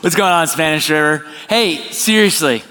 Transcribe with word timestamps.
What's 0.00 0.16
going 0.16 0.32
on, 0.32 0.46
Spanish 0.46 0.88
River? 0.88 1.26
Hey, 1.46 1.76
seriously, 1.90 2.64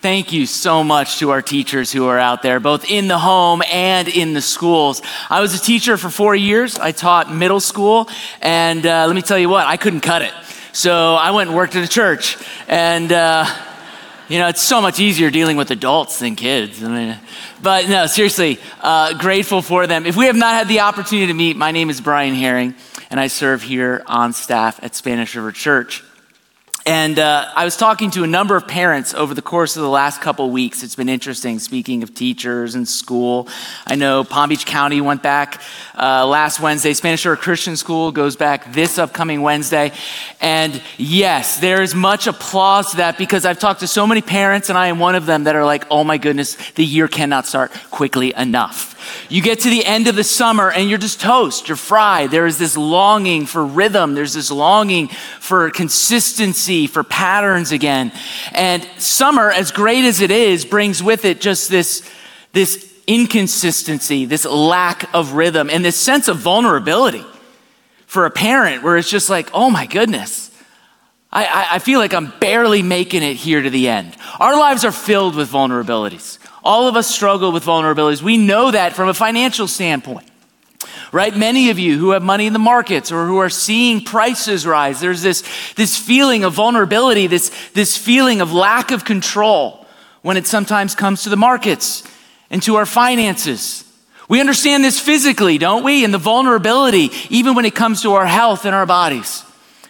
thank 0.00 0.32
you 0.32 0.46
so 0.46 0.84
much 0.84 1.18
to 1.18 1.30
our 1.30 1.42
teachers 1.42 1.90
who 1.90 2.06
are 2.06 2.16
out 2.16 2.42
there, 2.42 2.60
both 2.60 2.88
in 2.88 3.08
the 3.08 3.18
home 3.18 3.60
and 3.68 4.06
in 4.06 4.34
the 4.34 4.40
schools. 4.40 5.02
I 5.28 5.40
was 5.40 5.56
a 5.56 5.58
teacher 5.58 5.96
for 5.96 6.10
four 6.10 6.36
years. 6.36 6.78
I 6.78 6.92
taught 6.92 7.34
middle 7.34 7.58
school, 7.58 8.08
and 8.40 8.86
uh, 8.86 9.06
let 9.08 9.16
me 9.16 9.22
tell 9.22 9.36
you 9.36 9.48
what, 9.48 9.66
I 9.66 9.76
couldn't 9.76 10.02
cut 10.02 10.22
it. 10.22 10.32
So 10.70 11.16
I 11.16 11.32
went 11.32 11.48
and 11.48 11.56
worked 11.56 11.74
at 11.74 11.82
a 11.82 11.88
church, 11.88 12.36
and 12.68 13.10
uh, 13.10 13.44
you 14.28 14.38
know, 14.38 14.46
it's 14.46 14.62
so 14.62 14.80
much 14.80 15.00
easier 15.00 15.30
dealing 15.30 15.56
with 15.56 15.72
adults 15.72 16.20
than 16.20 16.36
kids. 16.36 16.84
I 16.84 16.88
mean, 16.88 17.18
but 17.60 17.88
no, 17.88 18.06
seriously, 18.06 18.60
uh, 18.80 19.18
grateful 19.18 19.60
for 19.60 19.88
them. 19.88 20.06
If 20.06 20.14
we 20.14 20.26
have 20.26 20.36
not 20.36 20.54
had 20.54 20.68
the 20.68 20.80
opportunity 20.80 21.26
to 21.26 21.34
meet, 21.34 21.56
my 21.56 21.72
name 21.72 21.90
is 21.90 22.00
Brian 22.00 22.36
Herring, 22.36 22.76
and 23.10 23.18
I 23.18 23.26
serve 23.26 23.60
here 23.60 24.04
on 24.06 24.32
staff 24.32 24.78
at 24.84 24.94
Spanish 24.94 25.34
River 25.34 25.50
Church. 25.50 26.04
And 26.88 27.18
uh, 27.18 27.52
I 27.54 27.66
was 27.66 27.76
talking 27.76 28.10
to 28.12 28.24
a 28.24 28.26
number 28.26 28.56
of 28.56 28.66
parents 28.66 29.12
over 29.12 29.34
the 29.34 29.42
course 29.42 29.76
of 29.76 29.82
the 29.82 29.90
last 29.90 30.22
couple 30.22 30.50
weeks. 30.50 30.82
It's 30.82 30.94
been 30.94 31.10
interesting, 31.10 31.58
speaking 31.58 32.02
of 32.02 32.14
teachers 32.14 32.74
and 32.74 32.88
school. 32.88 33.46
I 33.86 33.94
know 33.94 34.24
Palm 34.24 34.48
Beach 34.48 34.64
County 34.64 35.02
went 35.02 35.22
back 35.22 35.60
uh, 35.94 36.26
last 36.26 36.60
Wednesday. 36.60 36.94
Spanish 36.94 37.26
River 37.26 37.36
Christian 37.36 37.76
School 37.76 38.10
goes 38.10 38.36
back 38.36 38.72
this 38.72 38.96
upcoming 38.96 39.42
Wednesday. 39.42 39.92
And 40.40 40.80
yes, 40.96 41.60
there 41.60 41.82
is 41.82 41.94
much 41.94 42.26
applause 42.26 42.92
to 42.92 42.96
that 42.96 43.18
because 43.18 43.44
I've 43.44 43.58
talked 43.58 43.80
to 43.80 43.86
so 43.86 44.06
many 44.06 44.22
parents, 44.22 44.70
and 44.70 44.78
I 44.78 44.86
am 44.86 44.98
one 44.98 45.14
of 45.14 45.26
them, 45.26 45.44
that 45.44 45.56
are 45.56 45.66
like, 45.66 45.86
oh 45.90 46.04
my 46.04 46.16
goodness, 46.16 46.56
the 46.72 46.86
year 46.86 47.06
cannot 47.06 47.44
start 47.44 47.70
quickly 47.90 48.32
enough. 48.34 48.94
You 49.28 49.42
get 49.42 49.60
to 49.60 49.70
the 49.70 49.84
end 49.84 50.06
of 50.08 50.16
the 50.16 50.24
summer 50.24 50.70
and 50.70 50.88
you're 50.88 50.98
just 50.98 51.20
toast, 51.20 51.68
you're 51.68 51.76
fried. 51.76 52.30
There 52.30 52.46
is 52.46 52.58
this 52.58 52.76
longing 52.76 53.46
for 53.46 53.64
rhythm, 53.64 54.14
there's 54.14 54.34
this 54.34 54.50
longing 54.50 55.08
for 55.40 55.70
consistency, 55.70 56.77
for 56.86 57.02
patterns 57.02 57.72
again. 57.72 58.12
And 58.52 58.82
summer, 58.98 59.50
as 59.50 59.72
great 59.72 60.04
as 60.04 60.20
it 60.20 60.30
is, 60.30 60.64
brings 60.64 61.02
with 61.02 61.24
it 61.24 61.40
just 61.40 61.70
this, 61.70 62.08
this 62.52 62.92
inconsistency, 63.06 64.26
this 64.26 64.44
lack 64.44 65.12
of 65.14 65.32
rhythm, 65.32 65.70
and 65.70 65.84
this 65.84 65.96
sense 65.96 66.28
of 66.28 66.38
vulnerability 66.38 67.24
for 68.06 68.26
a 68.26 68.30
parent 68.30 68.82
where 68.82 68.96
it's 68.96 69.10
just 69.10 69.28
like, 69.28 69.50
oh 69.52 69.70
my 69.70 69.86
goodness. 69.86 70.48
I, 71.30 71.68
I, 71.72 71.78
feel 71.78 72.00
like 72.00 72.14
I'm 72.14 72.32
barely 72.40 72.82
making 72.82 73.22
it 73.22 73.34
here 73.34 73.60
to 73.60 73.68
the 73.68 73.88
end. 73.88 74.16
Our 74.40 74.58
lives 74.58 74.86
are 74.86 74.92
filled 74.92 75.34
with 75.34 75.50
vulnerabilities. 75.50 76.38
All 76.64 76.88
of 76.88 76.96
us 76.96 77.06
struggle 77.06 77.52
with 77.52 77.64
vulnerabilities. 77.64 78.22
We 78.22 78.38
know 78.38 78.70
that 78.70 78.94
from 78.94 79.10
a 79.10 79.14
financial 79.14 79.68
standpoint. 79.68 80.26
Right? 81.10 81.36
Many 81.36 81.70
of 81.70 81.78
you 81.78 81.98
who 81.98 82.10
have 82.10 82.22
money 82.22 82.46
in 82.46 82.52
the 82.52 82.58
markets 82.58 83.10
or 83.10 83.26
who 83.26 83.38
are 83.38 83.50
seeing 83.50 84.04
prices 84.04 84.66
rise, 84.66 85.00
there's 85.00 85.22
this, 85.22 85.42
this 85.74 85.96
feeling 85.96 86.44
of 86.44 86.52
vulnerability, 86.52 87.26
this, 87.26 87.50
this 87.72 87.96
feeling 87.96 88.40
of 88.40 88.52
lack 88.52 88.90
of 88.90 89.04
control 89.04 89.86
when 90.22 90.36
it 90.36 90.46
sometimes 90.46 90.94
comes 90.94 91.22
to 91.22 91.28
the 91.28 91.36
markets 91.36 92.04
and 92.50 92.62
to 92.62 92.76
our 92.76 92.86
finances. 92.86 93.84
We 94.28 94.40
understand 94.40 94.84
this 94.84 95.00
physically, 95.00 95.58
don't 95.58 95.82
we? 95.82 96.04
And 96.04 96.12
the 96.12 96.18
vulnerability, 96.18 97.10
even 97.30 97.54
when 97.54 97.64
it 97.64 97.74
comes 97.74 98.02
to 98.02 98.12
our 98.12 98.26
health 98.26 98.64
and 98.64 98.74
our 98.74 98.86
bodies. 98.86 99.42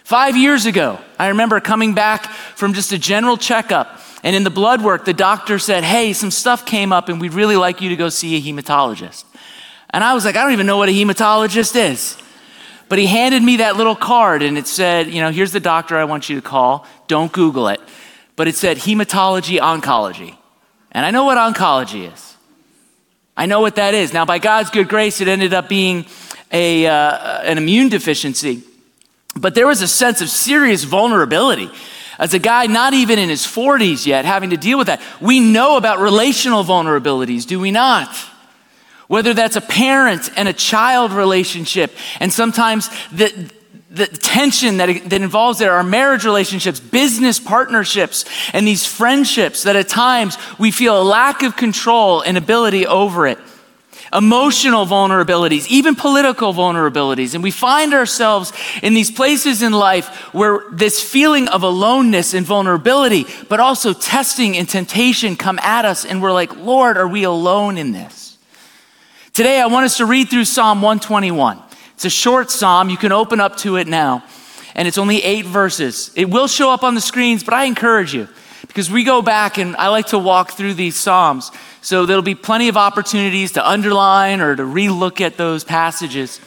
Five 0.03 0.37
years 0.37 0.65
ago, 0.65 0.99
I 1.19 1.27
remember 1.27 1.59
coming 1.59 1.93
back 1.93 2.25
from 2.55 2.73
just 2.73 2.91
a 2.93 2.97
general 2.97 3.37
checkup 3.37 3.99
and 4.23 4.35
in 4.35 4.43
the 4.43 4.49
blood 4.49 4.83
work, 4.83 5.05
the 5.05 5.13
doctor 5.13 5.59
said, 5.59 5.83
Hey, 5.83 6.13
some 6.13 6.31
stuff 6.31 6.65
came 6.65 6.91
up 6.91 7.09
and 7.09 7.21
we'd 7.21 7.33
really 7.33 7.55
like 7.55 7.81
you 7.81 7.89
to 7.89 7.95
go 7.95 8.09
see 8.09 8.35
a 8.35 8.41
hematologist. 8.41 9.23
And 9.91 10.03
I 10.03 10.13
was 10.13 10.25
like, 10.25 10.35
I 10.35 10.43
don't 10.43 10.53
even 10.53 10.65
know 10.65 10.77
what 10.77 10.89
a 10.89 10.91
hematologist 10.91 11.75
is. 11.75 12.17
But 12.89 12.97
he 12.97 13.05
handed 13.05 13.43
me 13.43 13.57
that 13.57 13.75
little 13.75 13.95
card 13.95 14.41
and 14.41 14.57
it 14.57 14.67
said, 14.67 15.07
You 15.07 15.21
know, 15.21 15.31
here's 15.31 15.51
the 15.51 15.59
doctor 15.59 15.97
I 15.97 16.05
want 16.05 16.29
you 16.29 16.35
to 16.35 16.41
call. 16.41 16.87
Don't 17.07 17.31
Google 17.31 17.67
it. 17.67 17.79
But 18.35 18.47
it 18.47 18.55
said 18.55 18.77
hematology 18.77 19.59
oncology. 19.59 20.35
And 20.91 21.05
I 21.05 21.11
know 21.11 21.25
what 21.25 21.37
oncology 21.37 22.11
is. 22.11 22.35
I 23.37 23.45
know 23.45 23.61
what 23.61 23.75
that 23.75 23.93
is. 23.93 24.11
Now, 24.11 24.25
by 24.25 24.39
God's 24.39 24.69
good 24.69 24.89
grace, 24.89 25.21
it 25.21 25.27
ended 25.27 25.53
up 25.53 25.69
being 25.69 26.05
a, 26.51 26.87
uh, 26.87 27.41
an 27.43 27.57
immune 27.57 27.89
deficiency. 27.89 28.63
But 29.35 29.55
there 29.55 29.67
was 29.67 29.81
a 29.81 29.87
sense 29.87 30.21
of 30.21 30.29
serious 30.29 30.83
vulnerability 30.83 31.69
as 32.17 32.33
a 32.33 32.39
guy 32.39 32.65
not 32.65 32.93
even 32.93 33.19
in 33.19 33.29
his 33.29 33.45
40s 33.45 34.05
yet 34.05 34.25
having 34.25 34.49
to 34.49 34.57
deal 34.57 34.77
with 34.77 34.87
that. 34.87 35.01
We 35.21 35.39
know 35.39 35.77
about 35.77 35.99
relational 35.99 36.63
vulnerabilities, 36.63 37.45
do 37.45 37.59
we 37.59 37.71
not? 37.71 38.13
Whether 39.09 39.33
that's 39.33 39.55
a 39.55 39.61
parent 39.61 40.29
and 40.37 40.47
a 40.47 40.53
child 40.53 41.11
relationship, 41.13 41.91
and 42.19 42.31
sometimes 42.31 42.89
the, 43.09 43.51
the 43.89 44.05
tension 44.05 44.77
that, 44.77 45.09
that 45.09 45.21
involves 45.21 45.57
there 45.57 45.73
are 45.73 45.83
marriage 45.83 46.25
relationships, 46.25 46.79
business 46.79 47.39
partnerships, 47.39 48.23
and 48.53 48.67
these 48.67 48.85
friendships 48.85 49.63
that 49.63 49.75
at 49.75 49.89
times 49.89 50.37
we 50.59 50.69
feel 50.69 51.01
a 51.01 51.01
lack 51.01 51.41
of 51.41 51.57
control 51.57 52.21
and 52.21 52.37
ability 52.37 52.85
over 52.85 53.25
it 53.25 53.39
emotional 54.13 54.85
vulnerabilities, 54.85 55.67
even 55.69 55.95
political 55.95 56.53
vulnerabilities. 56.53 57.35
And 57.35 57.43
we 57.43 57.51
find 57.51 57.93
ourselves 57.93 58.51
in 58.81 58.95
these 58.95 59.11
places 59.11 59.61
in 59.61 59.71
life 59.71 60.07
where 60.33 60.63
this 60.71 61.01
feeling 61.01 61.47
of 61.47 61.61
aloneness 61.61 62.33
and 62.33 62.43
vulnerability, 62.43 63.27
but 63.49 63.59
also 63.59 63.93
testing 63.93 64.57
and 64.57 64.67
temptation 64.67 65.35
come 65.35 65.59
at 65.59 65.85
us, 65.85 66.05
and 66.05 66.23
we're 66.23 66.33
like, 66.33 66.55
Lord, 66.57 66.97
are 66.97 67.07
we 67.07 67.23
alone 67.23 67.77
in 67.77 67.91
this? 67.91 68.18
Today, 69.39 69.61
I 69.61 69.67
want 69.67 69.85
us 69.85 69.95
to 69.99 70.05
read 70.05 70.27
through 70.27 70.43
Psalm 70.43 70.81
121. 70.81 71.61
It's 71.93 72.03
a 72.03 72.09
short 72.09 72.51
psalm. 72.51 72.89
You 72.89 72.97
can 72.97 73.13
open 73.13 73.39
up 73.39 73.55
to 73.59 73.77
it 73.77 73.87
now, 73.87 74.21
and 74.75 74.85
it's 74.85 74.97
only 74.97 75.23
eight 75.23 75.45
verses. 75.45 76.11
It 76.17 76.29
will 76.29 76.47
show 76.47 76.71
up 76.71 76.83
on 76.83 76.93
the 76.93 76.99
screens, 76.99 77.41
but 77.41 77.53
I 77.53 77.63
encourage 77.63 78.13
you 78.13 78.27
because 78.67 78.91
we 78.91 79.05
go 79.05 79.21
back 79.21 79.57
and 79.57 79.77
I 79.77 79.87
like 79.87 80.07
to 80.07 80.19
walk 80.19 80.51
through 80.51 80.73
these 80.73 80.97
Psalms. 80.97 81.53
So 81.81 82.05
there'll 82.05 82.21
be 82.21 82.35
plenty 82.35 82.67
of 82.67 82.75
opportunities 82.75 83.53
to 83.53 83.65
underline 83.65 84.41
or 84.41 84.57
to 84.57 84.63
relook 84.63 85.21
at 85.21 85.37
those 85.37 85.63
passages. 85.63 86.41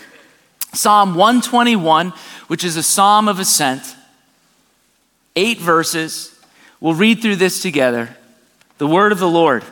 Psalm 0.74 1.14
121, 1.14 2.10
which 2.48 2.62
is 2.62 2.76
a 2.76 2.82
psalm 2.82 3.26
of 3.26 3.38
ascent, 3.38 3.96
eight 5.34 5.60
verses. 5.60 6.38
We'll 6.78 6.92
read 6.92 7.22
through 7.22 7.36
this 7.36 7.62
together. 7.62 8.14
The 8.76 8.86
word 8.86 9.12
of 9.12 9.18
the 9.18 9.30
Lord. 9.30 9.64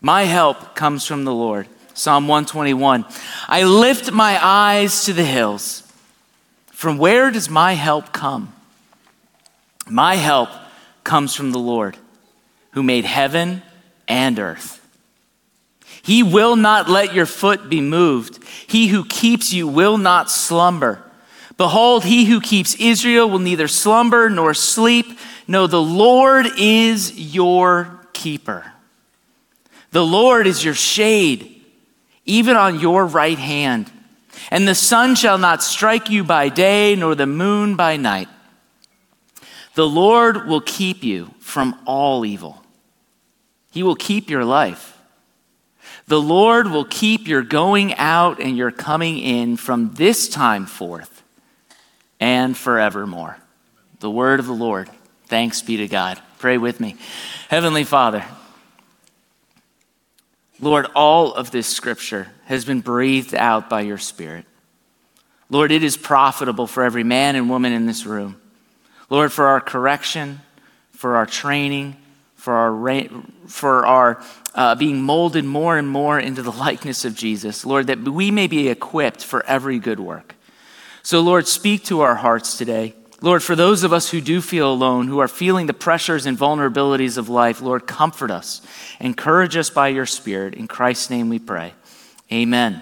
My 0.00 0.24
help 0.24 0.74
comes 0.74 1.04
from 1.04 1.24
the 1.24 1.34
Lord. 1.34 1.68
Psalm 1.94 2.28
121. 2.28 3.04
I 3.48 3.64
lift 3.64 4.12
my 4.12 4.38
eyes 4.40 5.04
to 5.06 5.12
the 5.12 5.24
hills. 5.24 5.82
From 6.66 6.98
where 6.98 7.30
does 7.32 7.50
my 7.50 7.72
help 7.72 8.12
come? 8.12 8.52
My 9.88 10.14
help 10.14 10.50
comes 11.02 11.34
from 11.34 11.50
the 11.50 11.58
Lord 11.58 11.96
who 12.72 12.82
made 12.82 13.04
heaven 13.04 13.62
and 14.06 14.38
earth. 14.38 14.76
He 16.02 16.22
will 16.22 16.54
not 16.54 16.88
let 16.88 17.14
your 17.14 17.26
foot 17.26 17.68
be 17.68 17.80
moved. 17.80 18.38
He 18.66 18.86
who 18.88 19.04
keeps 19.04 19.52
you 19.52 19.66
will 19.66 19.98
not 19.98 20.30
slumber. 20.30 21.02
Behold, 21.56 22.04
he 22.04 22.26
who 22.26 22.40
keeps 22.40 22.76
Israel 22.76 23.28
will 23.28 23.40
neither 23.40 23.66
slumber 23.66 24.30
nor 24.30 24.54
sleep. 24.54 25.18
No, 25.48 25.66
the 25.66 25.82
Lord 25.82 26.46
is 26.56 27.18
your 27.18 28.06
keeper. 28.12 28.72
The 29.90 30.04
Lord 30.04 30.46
is 30.46 30.64
your 30.64 30.74
shade, 30.74 31.64
even 32.24 32.56
on 32.56 32.80
your 32.80 33.06
right 33.06 33.38
hand. 33.38 33.90
And 34.50 34.66
the 34.66 34.74
sun 34.74 35.14
shall 35.14 35.38
not 35.38 35.62
strike 35.62 36.10
you 36.10 36.24
by 36.24 36.48
day, 36.48 36.94
nor 36.96 37.14
the 37.14 37.26
moon 37.26 37.76
by 37.76 37.96
night. 37.96 38.28
The 39.74 39.88
Lord 39.88 40.46
will 40.46 40.60
keep 40.60 41.02
you 41.02 41.30
from 41.40 41.78
all 41.86 42.24
evil. 42.26 42.62
He 43.70 43.82
will 43.82 43.96
keep 43.96 44.28
your 44.28 44.44
life. 44.44 44.96
The 46.06 46.20
Lord 46.20 46.70
will 46.70 46.86
keep 46.86 47.28
your 47.28 47.42
going 47.42 47.94
out 47.94 48.40
and 48.40 48.56
your 48.56 48.70
coming 48.70 49.18
in 49.18 49.56
from 49.56 49.94
this 49.94 50.28
time 50.28 50.66
forth 50.66 51.22
and 52.18 52.56
forevermore. 52.56 53.36
The 54.00 54.10
word 54.10 54.40
of 54.40 54.46
the 54.46 54.52
Lord. 54.52 54.88
Thanks 55.26 55.60
be 55.60 55.76
to 55.78 55.88
God. 55.88 56.20
Pray 56.38 56.56
with 56.56 56.80
me. 56.80 56.96
Heavenly 57.48 57.84
Father, 57.84 58.24
Lord, 60.60 60.86
all 60.94 61.34
of 61.34 61.50
this 61.50 61.68
scripture 61.68 62.28
has 62.46 62.64
been 62.64 62.80
breathed 62.80 63.34
out 63.34 63.70
by 63.70 63.82
your 63.82 63.98
Spirit. 63.98 64.44
Lord, 65.50 65.70
it 65.70 65.82
is 65.82 65.96
profitable 65.96 66.66
for 66.66 66.82
every 66.82 67.04
man 67.04 67.36
and 67.36 67.48
woman 67.48 67.72
in 67.72 67.86
this 67.86 68.04
room. 68.04 68.40
Lord, 69.08 69.32
for 69.32 69.46
our 69.46 69.60
correction, 69.60 70.40
for 70.92 71.16
our 71.16 71.26
training, 71.26 71.96
for 72.34 72.52
our, 72.54 73.22
for 73.46 73.86
our 73.86 74.22
uh, 74.54 74.74
being 74.74 75.00
molded 75.00 75.44
more 75.44 75.78
and 75.78 75.88
more 75.88 76.18
into 76.18 76.42
the 76.42 76.52
likeness 76.66 77.04
of 77.04 77.14
Jesus. 77.14 77.64
Lord, 77.64 77.86
that 77.86 78.00
we 78.00 78.30
may 78.30 78.46
be 78.46 78.68
equipped 78.68 79.24
for 79.24 79.44
every 79.46 79.78
good 79.78 80.00
work. 80.00 80.34
So, 81.02 81.20
Lord, 81.20 81.46
speak 81.46 81.84
to 81.84 82.00
our 82.00 82.16
hearts 82.16 82.58
today. 82.58 82.94
Lord, 83.20 83.42
for 83.42 83.56
those 83.56 83.82
of 83.82 83.92
us 83.92 84.10
who 84.10 84.20
do 84.20 84.40
feel 84.40 84.72
alone, 84.72 85.08
who 85.08 85.18
are 85.18 85.26
feeling 85.26 85.66
the 85.66 85.74
pressures 85.74 86.24
and 86.24 86.38
vulnerabilities 86.38 87.18
of 87.18 87.28
life, 87.28 87.60
Lord, 87.60 87.86
comfort 87.86 88.30
us. 88.30 88.62
Encourage 89.00 89.56
us 89.56 89.70
by 89.70 89.88
your 89.88 90.06
Spirit. 90.06 90.54
In 90.54 90.68
Christ's 90.68 91.10
name 91.10 91.28
we 91.28 91.40
pray. 91.40 91.74
Amen. 92.32 92.80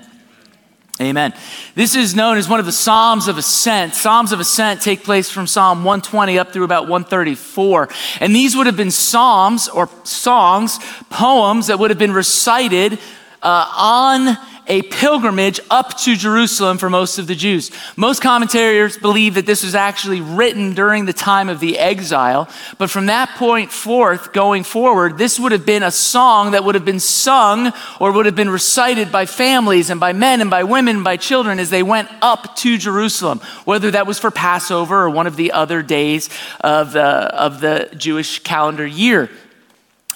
Amen. 1.00 1.34
This 1.74 1.94
is 1.94 2.14
known 2.14 2.38
as 2.38 2.48
one 2.48 2.58
of 2.58 2.64
the 2.64 2.72
Psalms 2.72 3.28
of 3.28 3.36
Ascent. 3.36 3.94
Psalms 3.94 4.32
of 4.32 4.40
Ascent 4.40 4.80
take 4.80 5.04
place 5.04 5.30
from 5.30 5.46
Psalm 5.46 5.84
120 5.84 6.38
up 6.38 6.52
through 6.52 6.64
about 6.64 6.84
134. 6.84 7.88
And 8.20 8.34
these 8.34 8.56
would 8.56 8.66
have 8.66 8.78
been 8.78 8.90
psalms 8.90 9.68
or 9.68 9.90
songs, 10.04 10.78
poems 11.10 11.66
that 11.66 11.78
would 11.78 11.90
have 11.90 11.98
been 11.98 12.12
recited 12.12 12.98
uh, 13.42 13.72
on 13.76 14.38
a 14.68 14.82
pilgrimage 14.82 15.60
up 15.70 15.96
to 15.98 16.16
Jerusalem 16.16 16.78
for 16.78 16.90
most 16.90 17.18
of 17.18 17.26
the 17.26 17.34
Jews. 17.34 17.70
Most 17.96 18.20
commentators 18.20 18.96
believe 18.96 19.34
that 19.34 19.46
this 19.46 19.62
was 19.62 19.74
actually 19.74 20.20
written 20.20 20.74
during 20.74 21.04
the 21.04 21.12
time 21.12 21.48
of 21.48 21.60
the 21.60 21.78
exile, 21.78 22.48
but 22.78 22.90
from 22.90 23.06
that 23.06 23.30
point 23.36 23.70
forth, 23.70 24.32
going 24.32 24.64
forward, 24.64 25.18
this 25.18 25.38
would 25.38 25.52
have 25.52 25.64
been 25.64 25.82
a 25.82 25.90
song 25.90 26.50
that 26.50 26.64
would 26.64 26.74
have 26.74 26.84
been 26.84 27.00
sung 27.00 27.72
or 28.00 28.12
would 28.12 28.26
have 28.26 28.36
been 28.36 28.50
recited 28.50 29.12
by 29.12 29.26
families 29.26 29.90
and 29.90 30.00
by 30.00 30.12
men 30.12 30.40
and 30.40 30.50
by 30.50 30.64
women 30.64 30.96
and 30.96 31.04
by 31.04 31.16
children 31.16 31.58
as 31.58 31.70
they 31.70 31.82
went 31.82 32.08
up 32.20 32.56
to 32.56 32.76
Jerusalem, 32.76 33.40
whether 33.64 33.90
that 33.92 34.06
was 34.06 34.18
for 34.18 34.30
Passover 34.30 35.02
or 35.02 35.10
one 35.10 35.26
of 35.26 35.36
the 35.36 35.52
other 35.52 35.82
days 35.82 36.28
of 36.60 36.92
the, 36.92 37.02
of 37.02 37.60
the 37.60 37.88
Jewish 37.96 38.40
calendar 38.40 38.86
year. 38.86 39.30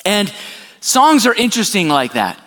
And 0.04 0.32
songs 0.80 1.26
are 1.26 1.34
interesting 1.34 1.88
like 1.88 2.14
that 2.14 2.38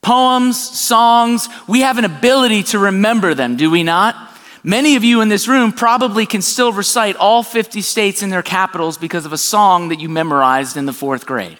poems, 0.00 0.58
songs, 0.58 1.48
we 1.66 1.80
have 1.80 1.98
an 1.98 2.04
ability 2.04 2.62
to 2.64 2.78
remember 2.78 3.34
them, 3.34 3.56
do 3.56 3.70
we 3.70 3.82
not? 3.82 4.16
Many 4.62 4.96
of 4.96 5.04
you 5.04 5.20
in 5.20 5.28
this 5.28 5.48
room 5.48 5.72
probably 5.72 6.26
can 6.26 6.42
still 6.42 6.72
recite 6.72 7.16
all 7.16 7.42
50 7.42 7.80
states 7.80 8.22
and 8.22 8.32
their 8.32 8.42
capitals 8.42 8.98
because 8.98 9.24
of 9.24 9.32
a 9.32 9.38
song 9.38 9.88
that 9.88 10.00
you 10.00 10.08
memorized 10.08 10.76
in 10.76 10.86
the 10.86 10.92
fourth 10.92 11.26
grade. 11.26 11.58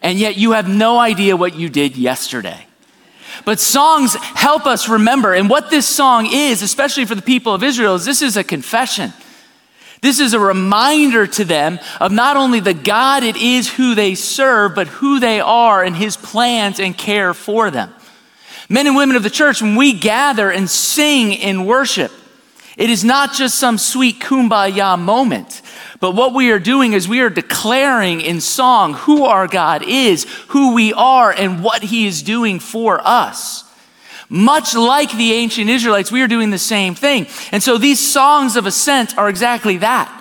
And 0.00 0.18
yet 0.18 0.36
you 0.36 0.52
have 0.52 0.68
no 0.68 0.98
idea 0.98 1.36
what 1.36 1.56
you 1.56 1.68
did 1.68 1.96
yesterday. 1.96 2.66
But 3.44 3.60
songs 3.60 4.14
help 4.14 4.66
us 4.66 4.88
remember. 4.88 5.34
And 5.34 5.50
what 5.50 5.70
this 5.70 5.86
song 5.86 6.28
is, 6.30 6.62
especially 6.62 7.04
for 7.04 7.14
the 7.14 7.22
people 7.22 7.54
of 7.54 7.62
Israel, 7.62 7.94
is 7.96 8.04
this 8.04 8.22
is 8.22 8.36
a 8.36 8.44
confession. 8.44 9.12
This 10.00 10.20
is 10.20 10.32
a 10.32 10.40
reminder 10.40 11.26
to 11.26 11.44
them 11.44 11.80
of 12.00 12.12
not 12.12 12.36
only 12.36 12.60
the 12.60 12.74
God 12.74 13.22
it 13.22 13.36
is 13.36 13.72
who 13.72 13.94
they 13.94 14.14
serve, 14.14 14.74
but 14.74 14.86
who 14.86 15.18
they 15.18 15.40
are 15.40 15.82
and 15.82 15.96
his 15.96 16.16
plans 16.16 16.78
and 16.78 16.96
care 16.96 17.34
for 17.34 17.70
them. 17.70 17.92
Men 18.68 18.86
and 18.86 18.96
women 18.96 19.16
of 19.16 19.22
the 19.22 19.30
church, 19.30 19.62
when 19.62 19.76
we 19.76 19.92
gather 19.92 20.50
and 20.50 20.68
sing 20.68 21.32
in 21.32 21.64
worship, 21.64 22.12
it 22.76 22.90
is 22.90 23.02
not 23.02 23.32
just 23.32 23.58
some 23.58 23.76
sweet 23.76 24.20
kumbaya 24.20 24.98
moment, 24.98 25.62
but 26.00 26.12
what 26.12 26.32
we 26.32 26.52
are 26.52 26.60
doing 26.60 26.92
is 26.92 27.08
we 27.08 27.20
are 27.20 27.30
declaring 27.30 28.20
in 28.20 28.40
song 28.40 28.94
who 28.94 29.24
our 29.24 29.48
God 29.48 29.82
is, 29.82 30.24
who 30.48 30.74
we 30.74 30.92
are, 30.92 31.32
and 31.32 31.64
what 31.64 31.82
he 31.82 32.06
is 32.06 32.22
doing 32.22 32.60
for 32.60 33.00
us. 33.02 33.64
Much 34.28 34.74
like 34.74 35.10
the 35.12 35.32
ancient 35.32 35.70
Israelites, 35.70 36.12
we 36.12 36.20
are 36.20 36.28
doing 36.28 36.50
the 36.50 36.58
same 36.58 36.94
thing. 36.94 37.26
And 37.50 37.62
so 37.62 37.78
these 37.78 37.98
songs 37.98 38.56
of 38.56 38.66
ascent 38.66 39.16
are 39.16 39.28
exactly 39.28 39.78
that. 39.78 40.14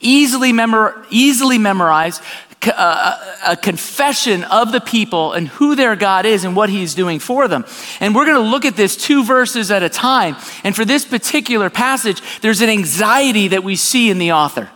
Easily, 0.00 0.52
memor- 0.52 1.06
easily 1.10 1.58
memorized, 1.58 2.22
uh, 2.66 3.34
a 3.46 3.56
confession 3.56 4.44
of 4.44 4.72
the 4.72 4.80
people 4.80 5.32
and 5.32 5.48
who 5.48 5.76
their 5.76 5.94
God 5.94 6.26
is 6.26 6.44
and 6.44 6.56
what 6.56 6.70
He's 6.70 6.94
doing 6.94 7.20
for 7.20 7.46
them. 7.46 7.64
And 8.00 8.14
we're 8.14 8.24
going 8.24 8.42
to 8.42 8.50
look 8.50 8.64
at 8.64 8.76
this 8.76 8.96
two 8.96 9.24
verses 9.24 9.70
at 9.70 9.82
a 9.82 9.88
time. 9.88 10.36
And 10.64 10.74
for 10.74 10.84
this 10.84 11.04
particular 11.04 11.70
passage, 11.70 12.20
there's 12.40 12.60
an 12.60 12.68
anxiety 12.68 13.48
that 13.48 13.62
we 13.62 13.76
see 13.76 14.10
in 14.10 14.18
the 14.18 14.32
author. 14.32 14.70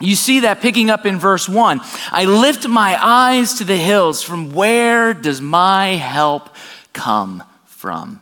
You 0.00 0.14
see 0.14 0.40
that 0.40 0.60
picking 0.60 0.90
up 0.90 1.06
in 1.06 1.18
verse 1.18 1.48
1. 1.48 1.80
I 2.12 2.24
lift 2.24 2.68
my 2.68 2.96
eyes 3.02 3.54
to 3.54 3.64
the 3.64 3.76
hills. 3.76 4.22
From 4.22 4.52
where 4.52 5.12
does 5.12 5.40
my 5.40 5.96
help 5.96 6.50
come 6.92 7.42
from. 7.78 8.20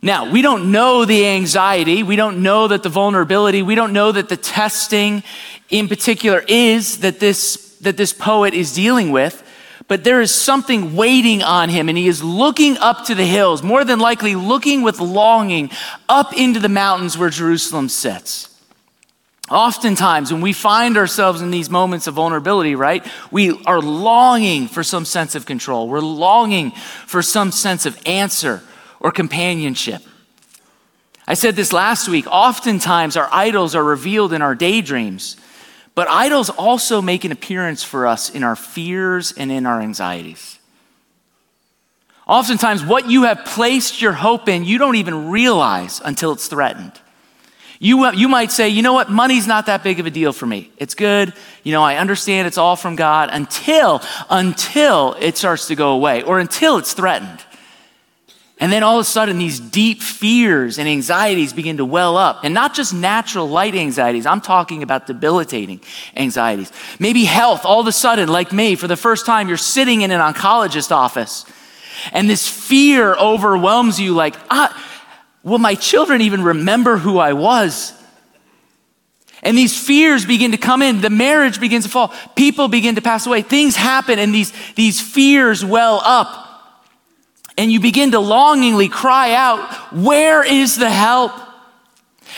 Now, 0.00 0.30
we 0.30 0.40
don't 0.40 0.72
know 0.72 1.04
the 1.04 1.26
anxiety. 1.26 2.02
We 2.02 2.16
don't 2.16 2.42
know 2.42 2.68
that 2.68 2.82
the 2.82 2.88
vulnerability. 2.88 3.62
We 3.62 3.74
don't 3.74 3.92
know 3.92 4.10
that 4.10 4.30
the 4.30 4.38
testing 4.38 5.22
in 5.68 5.86
particular 5.86 6.42
is 6.48 7.00
that 7.00 7.20
this, 7.20 7.76
that 7.82 7.98
this 7.98 8.14
poet 8.14 8.54
is 8.54 8.72
dealing 8.72 9.10
with. 9.10 9.44
But 9.86 10.04
there 10.04 10.22
is 10.22 10.34
something 10.34 10.96
waiting 10.96 11.42
on 11.42 11.68
him, 11.68 11.90
and 11.90 11.98
he 11.98 12.08
is 12.08 12.22
looking 12.22 12.78
up 12.78 13.04
to 13.06 13.14
the 13.14 13.24
hills, 13.26 13.62
more 13.62 13.84
than 13.84 13.98
likely 13.98 14.34
looking 14.34 14.82
with 14.82 14.98
longing 14.98 15.70
up 16.08 16.32
into 16.34 16.58
the 16.58 16.68
mountains 16.70 17.18
where 17.18 17.30
Jerusalem 17.30 17.90
sits. 17.90 18.57
Oftentimes, 19.50 20.30
when 20.30 20.42
we 20.42 20.52
find 20.52 20.96
ourselves 20.96 21.40
in 21.40 21.50
these 21.50 21.70
moments 21.70 22.06
of 22.06 22.14
vulnerability, 22.14 22.74
right, 22.74 23.06
we 23.30 23.62
are 23.64 23.80
longing 23.80 24.68
for 24.68 24.82
some 24.82 25.04
sense 25.04 25.34
of 25.34 25.46
control. 25.46 25.88
We're 25.88 26.00
longing 26.00 26.72
for 27.06 27.22
some 27.22 27.50
sense 27.50 27.86
of 27.86 27.98
answer 28.06 28.62
or 29.00 29.10
companionship. 29.10 30.02
I 31.26 31.34
said 31.34 31.56
this 31.56 31.72
last 31.72 32.08
week. 32.08 32.26
Oftentimes, 32.26 33.16
our 33.16 33.28
idols 33.32 33.74
are 33.74 33.84
revealed 33.84 34.32
in 34.32 34.42
our 34.42 34.54
daydreams, 34.54 35.36
but 35.94 36.08
idols 36.08 36.50
also 36.50 37.00
make 37.00 37.24
an 37.24 37.32
appearance 37.32 37.82
for 37.82 38.06
us 38.06 38.30
in 38.30 38.42
our 38.42 38.56
fears 38.56 39.32
and 39.32 39.50
in 39.50 39.64
our 39.64 39.80
anxieties. 39.80 40.58
Oftentimes, 42.26 42.84
what 42.84 43.08
you 43.08 43.22
have 43.22 43.46
placed 43.46 44.02
your 44.02 44.12
hope 44.12 44.48
in, 44.48 44.64
you 44.64 44.76
don't 44.76 44.96
even 44.96 45.30
realize 45.30 46.02
until 46.04 46.32
it's 46.32 46.48
threatened. 46.48 46.92
You, 47.80 48.12
you 48.12 48.28
might 48.28 48.50
say, 48.50 48.68
you 48.68 48.82
know 48.82 48.92
what, 48.92 49.08
money's 49.10 49.46
not 49.46 49.66
that 49.66 49.84
big 49.84 50.00
of 50.00 50.06
a 50.06 50.10
deal 50.10 50.32
for 50.32 50.46
me. 50.46 50.70
It's 50.78 50.94
good. 50.94 51.32
You 51.62 51.72
know, 51.72 51.82
I 51.82 51.96
understand 51.96 52.48
it's 52.48 52.58
all 52.58 52.74
from 52.74 52.96
God 52.96 53.30
until, 53.32 54.02
until 54.28 55.16
it 55.20 55.36
starts 55.36 55.68
to 55.68 55.76
go 55.76 55.92
away 55.92 56.22
or 56.22 56.40
until 56.40 56.78
it's 56.78 56.92
threatened. 56.92 57.44
And 58.60 58.72
then 58.72 58.82
all 58.82 58.98
of 58.98 59.02
a 59.02 59.04
sudden, 59.04 59.38
these 59.38 59.60
deep 59.60 60.02
fears 60.02 60.80
and 60.80 60.88
anxieties 60.88 61.52
begin 61.52 61.76
to 61.76 61.84
well 61.84 62.16
up. 62.16 62.40
And 62.42 62.52
not 62.52 62.74
just 62.74 62.92
natural 62.92 63.48
light 63.48 63.76
anxieties, 63.76 64.26
I'm 64.26 64.40
talking 64.40 64.82
about 64.82 65.06
debilitating 65.06 65.80
anxieties. 66.16 66.72
Maybe 66.98 67.24
health, 67.24 67.64
all 67.64 67.80
of 67.80 67.86
a 67.86 67.92
sudden, 67.92 68.28
like 68.28 68.52
me, 68.52 68.74
for 68.74 68.88
the 68.88 68.96
first 68.96 69.26
time, 69.26 69.46
you're 69.46 69.56
sitting 69.56 70.00
in 70.00 70.10
an 70.10 70.20
oncologist 70.20 70.90
office 70.90 71.44
and 72.12 72.28
this 72.28 72.48
fear 72.48 73.14
overwhelms 73.14 74.00
you 74.00 74.14
like, 74.14 74.34
ah, 74.50 74.74
Will 75.48 75.58
my 75.58 75.74
children 75.74 76.20
even 76.20 76.42
remember 76.42 76.96
who 76.96 77.18
I 77.18 77.32
was? 77.32 77.92
And 79.42 79.56
these 79.56 79.78
fears 79.78 80.26
begin 80.26 80.50
to 80.52 80.58
come 80.58 80.82
in. 80.82 81.00
The 81.00 81.10
marriage 81.10 81.60
begins 81.60 81.84
to 81.84 81.90
fall. 81.90 82.12
People 82.34 82.68
begin 82.68 82.96
to 82.96 83.02
pass 83.02 83.26
away. 83.26 83.42
Things 83.42 83.76
happen, 83.76 84.18
and 84.18 84.34
these, 84.34 84.52
these 84.74 85.00
fears 85.00 85.64
well 85.64 86.00
up. 86.04 86.44
And 87.56 87.72
you 87.72 87.80
begin 87.80 88.12
to 88.12 88.20
longingly 88.20 88.88
cry 88.88 89.34
out, 89.34 89.92
Where 89.92 90.44
is 90.44 90.76
the 90.76 90.90
help? 90.90 91.32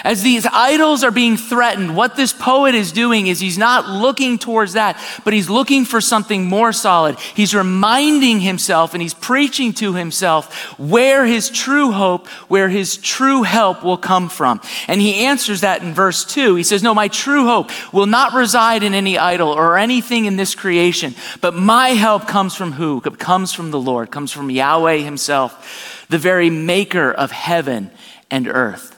As 0.05 0.23
these 0.23 0.47
idols 0.47 1.05
are 1.05 1.11
being 1.11 1.37
threatened, 1.37 1.97
what 1.97 2.17
this 2.17 2.33
poet 2.33 2.75
is 2.75 2.93
doing 2.93 3.27
is 3.27 3.41
he's 3.41 3.59
not 3.59 3.89
looking 3.89 4.39
towards 4.39 4.75
that, 4.75 4.99
but 5.25 5.33
he's 5.33 5.51
looking 5.51 5.85
for 5.85 6.01
something 6.01 6.47
more 6.47 6.73
solid. 6.73 7.19
He's 7.19 7.55
reminding 7.55 8.41
himself 8.41 8.95
and 8.95 9.03
he's 9.03 9.15
preaching 9.15 9.73
to 9.75 9.95
himself 9.95 10.79
where 10.79 11.27
his 11.27 11.51
true 11.51 11.93
hope, 11.93 12.29
where 12.49 12.69
his 12.69 12.97
true 12.97 13.43
help 13.43 13.85
will 13.85 13.99
come 13.99 14.29
from. 14.29 14.61
And 14.89 15.01
he 15.01 15.27
answers 15.27 15.61
that 15.61 15.83
in 15.83 15.93
verse 15.95 16.25
2. 16.25 16.55
He 16.55 16.63
says, 16.63 16.83
No, 16.83 16.95
my 16.95 17.09
true 17.09 17.45
hope 17.45 17.71
will 17.93 18.07
not 18.07 18.33
reside 18.33 18.83
in 18.83 18.95
any 18.95 19.19
idol 19.19 19.49
or 19.49 19.77
anything 19.77 20.25
in 20.25 20.37
this 20.37 20.55
creation, 20.55 21.15
but 21.41 21.55
my 21.55 21.91
help 21.91 22.27
comes 22.27 22.55
from 22.55 22.73
who? 22.73 23.03
It 23.05 23.19
comes 23.19 23.53
from 23.53 23.71
the 23.71 23.81
Lord, 23.81 24.11
comes 24.11 24.33
from 24.33 24.51
Yahweh 24.51 24.99
himself, 24.99 26.07
the 26.09 26.19
very 26.19 26.51
maker 26.51 27.11
of 27.11 27.31
heaven 27.31 27.91
and 28.31 28.49
earth. 28.49 28.90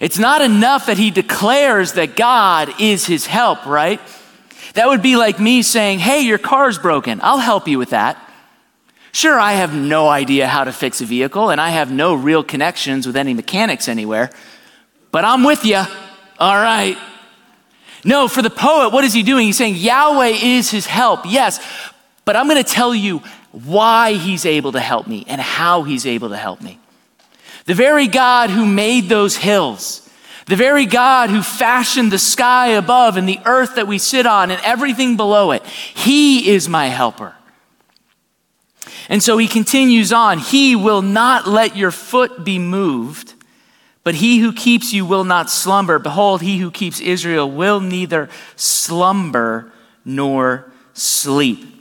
It's 0.00 0.18
not 0.18 0.42
enough 0.42 0.86
that 0.86 0.98
he 0.98 1.10
declares 1.10 1.94
that 1.94 2.16
God 2.16 2.80
is 2.80 3.06
his 3.06 3.26
help, 3.26 3.64
right? 3.66 4.00
That 4.74 4.88
would 4.88 5.02
be 5.02 5.16
like 5.16 5.40
me 5.40 5.62
saying, 5.62 6.00
Hey, 6.00 6.20
your 6.22 6.38
car's 6.38 6.78
broken. 6.78 7.20
I'll 7.22 7.38
help 7.38 7.66
you 7.66 7.78
with 7.78 7.90
that. 7.90 8.22
Sure, 9.12 9.40
I 9.40 9.52
have 9.52 9.74
no 9.74 10.08
idea 10.08 10.46
how 10.46 10.64
to 10.64 10.72
fix 10.72 11.00
a 11.00 11.06
vehicle 11.06 11.48
and 11.48 11.58
I 11.58 11.70
have 11.70 11.90
no 11.90 12.14
real 12.14 12.44
connections 12.44 13.06
with 13.06 13.16
any 13.16 13.32
mechanics 13.32 13.88
anywhere, 13.88 14.30
but 15.10 15.24
I'm 15.24 15.42
with 15.42 15.64
you. 15.64 15.82
All 16.38 16.54
right. 16.54 16.98
No, 18.04 18.28
for 18.28 18.42
the 18.42 18.50
poet, 18.50 18.92
what 18.92 19.04
is 19.04 19.14
he 19.14 19.22
doing? 19.22 19.46
He's 19.46 19.56
saying 19.56 19.76
Yahweh 19.76 20.36
is 20.42 20.70
his 20.70 20.84
help, 20.84 21.20
yes, 21.24 21.58
but 22.26 22.36
I'm 22.36 22.46
going 22.46 22.62
to 22.62 22.70
tell 22.70 22.94
you 22.94 23.22
why 23.52 24.12
he's 24.12 24.44
able 24.44 24.72
to 24.72 24.80
help 24.80 25.06
me 25.06 25.24
and 25.26 25.40
how 25.40 25.82
he's 25.82 26.04
able 26.04 26.28
to 26.28 26.36
help 26.36 26.60
me. 26.60 26.78
The 27.66 27.74
very 27.74 28.06
God 28.06 28.50
who 28.50 28.64
made 28.64 29.08
those 29.08 29.36
hills, 29.36 30.08
the 30.46 30.56
very 30.56 30.86
God 30.86 31.30
who 31.30 31.42
fashioned 31.42 32.12
the 32.12 32.18
sky 32.18 32.68
above 32.68 33.16
and 33.16 33.28
the 33.28 33.40
earth 33.44 33.74
that 33.74 33.88
we 33.88 33.98
sit 33.98 34.26
on 34.26 34.50
and 34.50 34.60
everything 34.64 35.16
below 35.16 35.50
it, 35.50 35.64
He 35.64 36.48
is 36.50 36.68
my 36.68 36.86
helper. 36.86 37.34
And 39.08 39.22
so 39.22 39.38
he 39.38 39.48
continues 39.48 40.12
on 40.12 40.38
He 40.38 40.76
will 40.76 41.02
not 41.02 41.46
let 41.46 41.76
your 41.76 41.90
foot 41.90 42.44
be 42.44 42.58
moved, 42.58 43.34
but 44.04 44.16
he 44.16 44.38
who 44.38 44.52
keeps 44.52 44.92
you 44.92 45.04
will 45.04 45.24
not 45.24 45.50
slumber. 45.50 45.98
Behold, 45.98 46.42
he 46.42 46.58
who 46.58 46.70
keeps 46.70 47.00
Israel 47.00 47.50
will 47.50 47.80
neither 47.80 48.28
slumber 48.54 49.72
nor 50.04 50.70
sleep. 50.94 51.75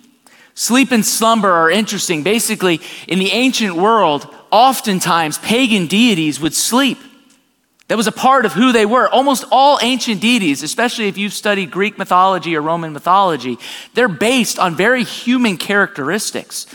Sleep 0.56 0.92
and 0.92 1.06
slumber 1.06 1.52
are 1.52 1.70
interesting. 1.70 2.24
Basically, 2.24 2.80
in 3.08 3.20
the 3.20 3.32
ancient 3.32 3.76
world, 3.76 4.34
oftentimes 4.52 5.38
pagan 5.38 5.86
deities 5.86 6.40
would 6.40 6.54
sleep. 6.54 6.98
That 7.88 7.98
was 7.98 8.08
a 8.08 8.12
part 8.12 8.46
of 8.46 8.54
who 8.54 8.72
they 8.72 8.86
were. 8.86 9.08
Almost 9.10 9.46
all 9.52 9.78
ancient 9.82 10.22
deities, 10.22 10.64
especially 10.64 11.08
if 11.08 11.18
you've 11.18 11.34
studied 11.34 11.70
Greek 11.70 11.98
mythology 11.98 12.56
or 12.56 12.62
Roman 12.62 12.94
mythology, 12.94 13.60
they're 13.94 14.08
based 14.08 14.58
on 14.58 14.76
very 14.76 15.04
human 15.04 15.58
characteristics, 15.58 16.66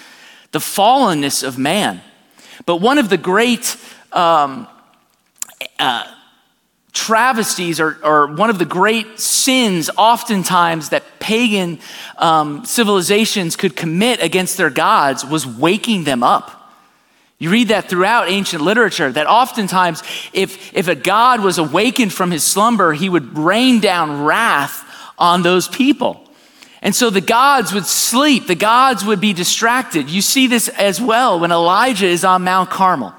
the 0.52 0.60
fallenness 0.60 1.42
of 1.42 1.58
man. 1.58 2.02
But 2.66 2.76
one 2.76 2.98
of 2.98 3.08
the 3.08 3.16
great 3.16 3.76
um, 4.12 4.68
uh, 5.78 6.04
travesties 6.92 7.80
or, 7.80 7.98
or, 8.04 8.26
one 8.26 8.50
of 8.50 8.58
the 8.58 8.64
great 8.64 9.18
sins, 9.18 9.90
oftentimes, 9.96 10.90
that 10.90 11.19
pagan 11.30 11.78
um, 12.18 12.64
civilizations 12.64 13.54
could 13.54 13.76
commit 13.76 14.20
against 14.20 14.56
their 14.56 14.68
gods 14.68 15.24
was 15.24 15.46
waking 15.46 16.02
them 16.02 16.24
up. 16.24 16.74
You 17.38 17.50
read 17.50 17.68
that 17.68 17.88
throughout 17.88 18.28
ancient 18.28 18.62
literature 18.62 19.12
that 19.12 19.28
oftentimes, 19.28 20.02
if, 20.32 20.74
if 20.74 20.88
a 20.88 20.96
god 20.96 21.40
was 21.40 21.58
awakened 21.58 22.12
from 22.12 22.32
his 22.32 22.42
slumber, 22.42 22.94
he 22.94 23.08
would 23.08 23.38
rain 23.38 23.78
down 23.78 24.24
wrath 24.24 24.84
on 25.18 25.42
those 25.42 25.68
people. 25.68 26.26
And 26.82 26.96
so 26.96 27.10
the 27.10 27.20
gods 27.20 27.72
would 27.72 27.86
sleep, 27.86 28.48
the 28.48 28.56
gods 28.56 29.04
would 29.04 29.20
be 29.20 29.32
distracted. 29.32 30.10
You 30.10 30.22
see 30.22 30.48
this 30.48 30.68
as 30.68 31.00
well 31.00 31.38
when 31.38 31.52
Elijah 31.52 32.08
is 32.08 32.24
on 32.24 32.42
Mount 32.42 32.70
Carmel. 32.70 33.14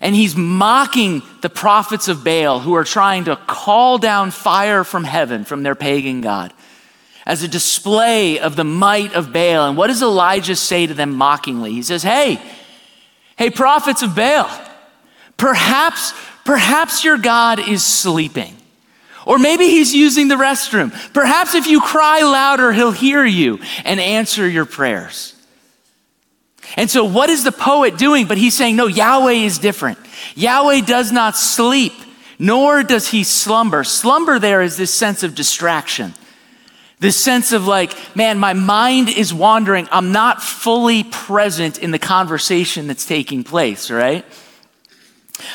And 0.00 0.14
he's 0.14 0.34
mocking 0.34 1.20
the 1.42 1.50
prophets 1.50 2.08
of 2.08 2.24
Baal 2.24 2.58
who 2.60 2.72
are 2.72 2.84
trying 2.84 3.24
to 3.24 3.36
call 3.36 3.98
down 3.98 4.30
fire 4.30 4.82
from 4.82 5.04
heaven 5.04 5.44
from 5.44 5.62
their 5.62 5.74
pagan 5.74 6.22
God 6.22 6.54
as 7.26 7.42
a 7.42 7.48
display 7.48 8.38
of 8.38 8.56
the 8.56 8.64
might 8.64 9.14
of 9.14 9.32
Baal. 9.32 9.68
And 9.68 9.76
what 9.76 9.88
does 9.88 10.02
Elijah 10.02 10.56
say 10.56 10.86
to 10.86 10.94
them 10.94 11.14
mockingly? 11.14 11.72
He 11.72 11.82
says, 11.82 12.02
Hey, 12.02 12.40
Hey, 13.36 13.50
prophets 13.50 14.02
of 14.02 14.14
Baal, 14.14 14.48
perhaps, 15.36 16.12
perhaps 16.44 17.02
your 17.02 17.18
God 17.18 17.58
is 17.58 17.84
sleeping. 17.84 18.56
Or 19.26 19.38
maybe 19.38 19.64
he's 19.66 19.94
using 19.94 20.28
the 20.28 20.34
restroom. 20.34 20.92
Perhaps 21.12 21.54
if 21.54 21.66
you 21.66 21.80
cry 21.80 22.22
louder, 22.22 22.72
he'll 22.72 22.92
hear 22.92 23.24
you 23.24 23.60
and 23.84 24.00
answer 24.00 24.48
your 24.48 24.64
prayers. 24.64 25.34
And 26.76 26.90
so, 26.90 27.04
what 27.04 27.30
is 27.30 27.44
the 27.44 27.52
poet 27.52 27.98
doing? 27.98 28.26
But 28.26 28.38
he's 28.38 28.56
saying, 28.56 28.76
no, 28.76 28.86
Yahweh 28.86 29.32
is 29.32 29.58
different. 29.58 29.98
Yahweh 30.34 30.80
does 30.80 31.12
not 31.12 31.36
sleep, 31.36 31.92
nor 32.38 32.82
does 32.82 33.08
he 33.08 33.24
slumber. 33.24 33.84
Slumber 33.84 34.38
there 34.38 34.62
is 34.62 34.76
this 34.76 34.92
sense 34.92 35.22
of 35.22 35.34
distraction. 35.34 36.14
This 37.02 37.16
sense 37.16 37.50
of 37.50 37.66
like, 37.66 37.96
man, 38.14 38.38
my 38.38 38.52
mind 38.52 39.08
is 39.08 39.34
wandering. 39.34 39.88
I'm 39.90 40.12
not 40.12 40.40
fully 40.40 41.02
present 41.02 41.80
in 41.80 41.90
the 41.90 41.98
conversation 41.98 42.86
that's 42.86 43.04
taking 43.04 43.42
place, 43.42 43.90
right? 43.90 44.24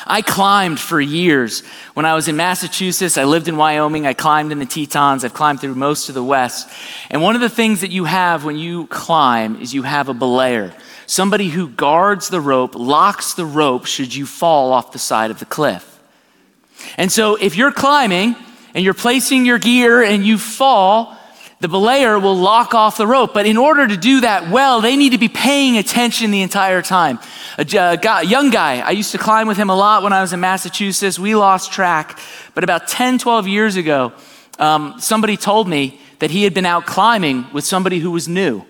I 0.06 0.20
climbed 0.20 0.78
for 0.78 1.00
years. 1.00 1.62
When 1.94 2.04
I 2.04 2.14
was 2.14 2.28
in 2.28 2.36
Massachusetts, 2.36 3.16
I 3.16 3.24
lived 3.24 3.48
in 3.48 3.56
Wyoming, 3.56 4.06
I 4.06 4.12
climbed 4.12 4.52
in 4.52 4.58
the 4.58 4.66
Tetons, 4.66 5.24
I've 5.24 5.32
climbed 5.32 5.62
through 5.62 5.74
most 5.74 6.10
of 6.10 6.14
the 6.14 6.22
West. 6.22 6.68
And 7.08 7.22
one 7.22 7.34
of 7.34 7.40
the 7.40 7.48
things 7.48 7.80
that 7.80 7.90
you 7.90 8.04
have 8.04 8.44
when 8.44 8.58
you 8.58 8.86
climb 8.88 9.58
is 9.62 9.72
you 9.72 9.84
have 9.84 10.10
a 10.10 10.14
belayer, 10.14 10.74
somebody 11.06 11.48
who 11.48 11.66
guards 11.70 12.28
the 12.28 12.42
rope, 12.42 12.74
locks 12.74 13.32
the 13.32 13.46
rope 13.46 13.86
should 13.86 14.14
you 14.14 14.26
fall 14.26 14.74
off 14.74 14.92
the 14.92 14.98
side 14.98 15.30
of 15.30 15.38
the 15.38 15.46
cliff. 15.46 15.98
And 16.98 17.10
so 17.10 17.36
if 17.36 17.56
you're 17.56 17.72
climbing 17.72 18.36
and 18.74 18.84
you're 18.84 18.92
placing 18.92 19.46
your 19.46 19.58
gear 19.58 20.02
and 20.02 20.26
you 20.26 20.36
fall, 20.36 21.14
the 21.60 21.68
belayer 21.68 22.22
will 22.22 22.36
lock 22.36 22.72
off 22.72 22.96
the 22.96 23.06
rope. 23.06 23.34
But 23.34 23.46
in 23.46 23.56
order 23.56 23.86
to 23.86 23.96
do 23.96 24.20
that 24.20 24.50
well, 24.50 24.80
they 24.80 24.96
need 24.96 25.10
to 25.10 25.18
be 25.18 25.28
paying 25.28 25.76
attention 25.76 26.30
the 26.30 26.42
entire 26.42 26.82
time. 26.82 27.18
A, 27.58 27.64
guy, 27.64 28.22
young 28.22 28.50
guy, 28.50 28.80
I 28.80 28.90
used 28.90 29.12
to 29.12 29.18
climb 29.18 29.48
with 29.48 29.56
him 29.56 29.68
a 29.68 29.74
lot 29.74 30.02
when 30.02 30.12
I 30.12 30.20
was 30.20 30.32
in 30.32 30.40
Massachusetts. 30.40 31.18
We 31.18 31.34
lost 31.34 31.72
track. 31.72 32.18
But 32.54 32.62
about 32.62 32.86
10, 32.86 33.18
12 33.18 33.48
years 33.48 33.76
ago, 33.76 34.12
um, 34.58 34.94
somebody 35.00 35.36
told 35.36 35.68
me 35.68 36.00
that 36.20 36.30
he 36.30 36.44
had 36.44 36.54
been 36.54 36.66
out 36.66 36.86
climbing 36.86 37.46
with 37.52 37.64
somebody 37.64 37.98
who 37.98 38.10
was 38.10 38.28
new, 38.28 38.64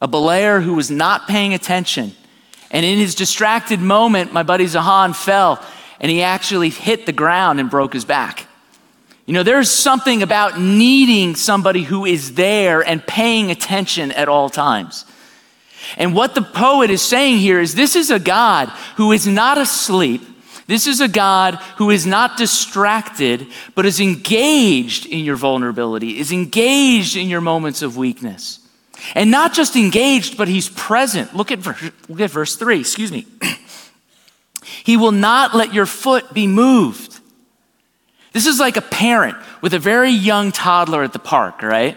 a 0.00 0.08
belayer 0.08 0.62
who 0.62 0.74
was 0.74 0.90
not 0.90 1.28
paying 1.28 1.54
attention. 1.54 2.12
And 2.70 2.84
in 2.84 2.98
his 2.98 3.14
distracted 3.14 3.80
moment, 3.80 4.32
my 4.32 4.42
buddy 4.42 4.64
Zahan 4.64 5.16
fell 5.16 5.64
and 6.00 6.10
he 6.10 6.22
actually 6.22 6.68
hit 6.68 7.06
the 7.06 7.12
ground 7.12 7.58
and 7.58 7.70
broke 7.70 7.92
his 7.92 8.04
back. 8.04 8.47
You 9.28 9.34
know, 9.34 9.42
there's 9.42 9.70
something 9.70 10.22
about 10.22 10.58
needing 10.58 11.36
somebody 11.36 11.82
who 11.82 12.06
is 12.06 12.32
there 12.32 12.80
and 12.80 13.06
paying 13.06 13.50
attention 13.50 14.10
at 14.12 14.26
all 14.26 14.48
times. 14.48 15.04
And 15.98 16.14
what 16.14 16.34
the 16.34 16.40
poet 16.40 16.88
is 16.88 17.02
saying 17.02 17.36
here 17.36 17.60
is 17.60 17.74
this 17.74 17.94
is 17.94 18.10
a 18.10 18.18
God 18.18 18.70
who 18.96 19.12
is 19.12 19.26
not 19.26 19.58
asleep. 19.58 20.22
This 20.66 20.86
is 20.86 21.02
a 21.02 21.08
God 21.08 21.56
who 21.76 21.90
is 21.90 22.06
not 22.06 22.38
distracted, 22.38 23.46
but 23.74 23.84
is 23.84 24.00
engaged 24.00 25.04
in 25.04 25.26
your 25.26 25.36
vulnerability, 25.36 26.18
is 26.18 26.32
engaged 26.32 27.14
in 27.14 27.28
your 27.28 27.42
moments 27.42 27.82
of 27.82 27.98
weakness. 27.98 28.60
And 29.14 29.30
not 29.30 29.52
just 29.52 29.76
engaged, 29.76 30.38
but 30.38 30.48
he's 30.48 30.70
present. 30.70 31.36
Look 31.36 31.52
at 31.52 31.58
verse, 31.58 31.90
look 32.08 32.20
at 32.22 32.30
verse 32.30 32.56
3, 32.56 32.80
excuse 32.80 33.12
me. 33.12 33.26
he 34.84 34.96
will 34.96 35.12
not 35.12 35.54
let 35.54 35.74
your 35.74 35.84
foot 35.84 36.32
be 36.32 36.46
moved. 36.46 37.17
This 38.32 38.46
is 38.46 38.60
like 38.60 38.76
a 38.76 38.82
parent 38.82 39.36
with 39.60 39.74
a 39.74 39.78
very 39.78 40.10
young 40.10 40.52
toddler 40.52 41.02
at 41.02 41.12
the 41.12 41.18
park, 41.18 41.62
right? 41.62 41.96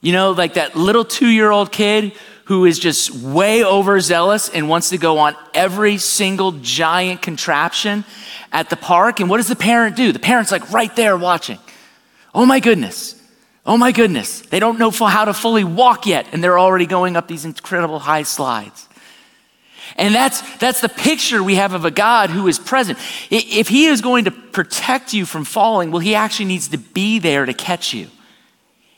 You 0.00 0.12
know, 0.12 0.32
like 0.32 0.54
that 0.54 0.76
little 0.76 1.04
two 1.04 1.28
year 1.28 1.50
old 1.50 1.72
kid 1.72 2.12
who 2.46 2.64
is 2.64 2.78
just 2.78 3.10
way 3.12 3.64
overzealous 3.64 4.48
and 4.48 4.68
wants 4.68 4.90
to 4.90 4.98
go 4.98 5.18
on 5.18 5.36
every 5.54 5.96
single 5.96 6.52
giant 6.52 7.22
contraption 7.22 8.04
at 8.50 8.68
the 8.68 8.76
park. 8.76 9.20
And 9.20 9.30
what 9.30 9.36
does 9.38 9.48
the 9.48 9.56
parent 9.56 9.96
do? 9.96 10.12
The 10.12 10.18
parent's 10.18 10.50
like 10.50 10.70
right 10.70 10.94
there 10.96 11.16
watching. 11.16 11.58
Oh 12.34 12.44
my 12.44 12.60
goodness. 12.60 13.20
Oh 13.64 13.76
my 13.76 13.92
goodness. 13.92 14.40
They 14.40 14.58
don't 14.58 14.78
know 14.78 14.90
how 14.90 15.24
to 15.24 15.32
fully 15.32 15.62
walk 15.62 16.06
yet, 16.06 16.26
and 16.32 16.42
they're 16.42 16.58
already 16.58 16.86
going 16.86 17.16
up 17.16 17.28
these 17.28 17.44
incredible 17.44 18.00
high 18.00 18.24
slides. 18.24 18.88
And 19.96 20.14
that's, 20.14 20.40
that's 20.58 20.80
the 20.80 20.88
picture 20.88 21.42
we 21.42 21.56
have 21.56 21.74
of 21.74 21.84
a 21.84 21.90
God 21.90 22.30
who 22.30 22.48
is 22.48 22.58
present. 22.58 22.98
If 23.30 23.68
he 23.68 23.86
is 23.86 24.00
going 24.00 24.24
to 24.24 24.30
protect 24.30 25.12
you 25.12 25.26
from 25.26 25.44
falling, 25.44 25.90
well, 25.90 26.00
he 26.00 26.14
actually 26.14 26.46
needs 26.46 26.68
to 26.68 26.78
be 26.78 27.18
there 27.18 27.44
to 27.44 27.52
catch 27.52 27.92
you. 27.92 28.08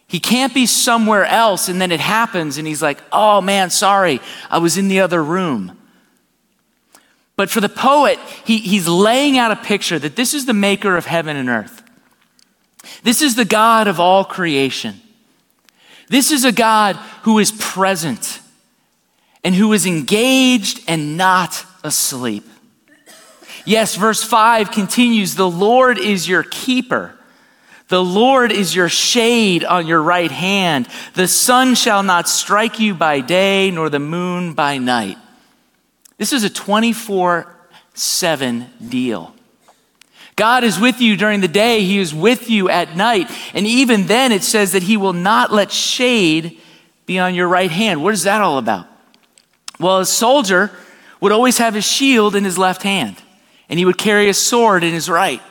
He 0.06 0.20
can't 0.20 0.54
be 0.54 0.66
somewhere 0.66 1.24
else 1.24 1.68
and 1.68 1.80
then 1.80 1.90
it 1.90 2.00
happens 2.00 2.58
and 2.58 2.66
he's 2.66 2.82
like, 2.82 3.02
oh 3.10 3.40
man, 3.40 3.70
sorry, 3.70 4.20
I 4.50 4.58
was 4.58 4.76
in 4.76 4.88
the 4.88 5.00
other 5.00 5.22
room. 5.22 5.76
But 7.36 7.50
for 7.50 7.60
the 7.60 7.68
poet, 7.68 8.18
he, 8.44 8.58
he's 8.58 8.86
laying 8.86 9.38
out 9.38 9.50
a 9.50 9.56
picture 9.56 9.98
that 9.98 10.14
this 10.14 10.34
is 10.34 10.46
the 10.46 10.54
maker 10.54 10.96
of 10.96 11.06
heaven 11.06 11.36
and 11.36 11.48
earth. 11.48 11.82
This 13.02 13.22
is 13.22 13.34
the 13.34 13.44
God 13.44 13.88
of 13.88 13.98
all 13.98 14.24
creation. 14.24 15.00
This 16.08 16.30
is 16.30 16.44
a 16.44 16.52
God 16.52 16.96
who 17.22 17.38
is 17.38 17.50
present 17.50 18.40
and 19.44 19.54
who 19.54 19.72
is 19.74 19.86
engaged 19.86 20.82
and 20.88 21.16
not 21.16 21.64
asleep. 21.84 22.44
Yes, 23.66 23.94
verse 23.94 24.22
5 24.22 24.70
continues 24.70 25.34
The 25.34 25.48
Lord 25.48 25.98
is 25.98 26.28
your 26.28 26.42
keeper. 26.42 27.14
The 27.88 28.02
Lord 28.02 28.50
is 28.50 28.74
your 28.74 28.88
shade 28.88 29.62
on 29.62 29.86
your 29.86 30.02
right 30.02 30.30
hand. 30.30 30.88
The 31.14 31.28
sun 31.28 31.74
shall 31.74 32.02
not 32.02 32.28
strike 32.28 32.80
you 32.80 32.94
by 32.94 33.20
day, 33.20 33.70
nor 33.70 33.90
the 33.90 33.98
moon 33.98 34.54
by 34.54 34.78
night. 34.78 35.18
This 36.16 36.32
is 36.32 36.44
a 36.44 36.50
24 36.50 37.50
7 37.96 38.66
deal. 38.88 39.34
God 40.36 40.64
is 40.64 40.80
with 40.80 41.00
you 41.00 41.16
during 41.16 41.40
the 41.40 41.48
day, 41.48 41.82
He 41.82 41.98
is 41.98 42.12
with 42.12 42.50
you 42.50 42.68
at 42.68 42.96
night. 42.96 43.30
And 43.52 43.66
even 43.66 44.06
then, 44.06 44.32
it 44.32 44.42
says 44.42 44.72
that 44.72 44.82
He 44.82 44.96
will 44.96 45.12
not 45.12 45.52
let 45.52 45.70
shade 45.70 46.58
be 47.06 47.18
on 47.18 47.34
your 47.34 47.46
right 47.46 47.70
hand. 47.70 48.02
What 48.02 48.14
is 48.14 48.24
that 48.24 48.40
all 48.40 48.58
about? 48.58 48.88
Well, 49.80 50.00
a 50.00 50.06
soldier 50.06 50.70
would 51.20 51.32
always 51.32 51.58
have 51.58 51.74
his 51.74 51.84
shield 51.84 52.36
in 52.36 52.44
his 52.44 52.58
left 52.58 52.82
hand, 52.82 53.16
and 53.68 53.78
he 53.78 53.84
would 53.84 53.98
carry 53.98 54.28
a 54.28 54.34
sword 54.34 54.84
in 54.84 54.92
his 54.92 55.08
right. 55.08 55.42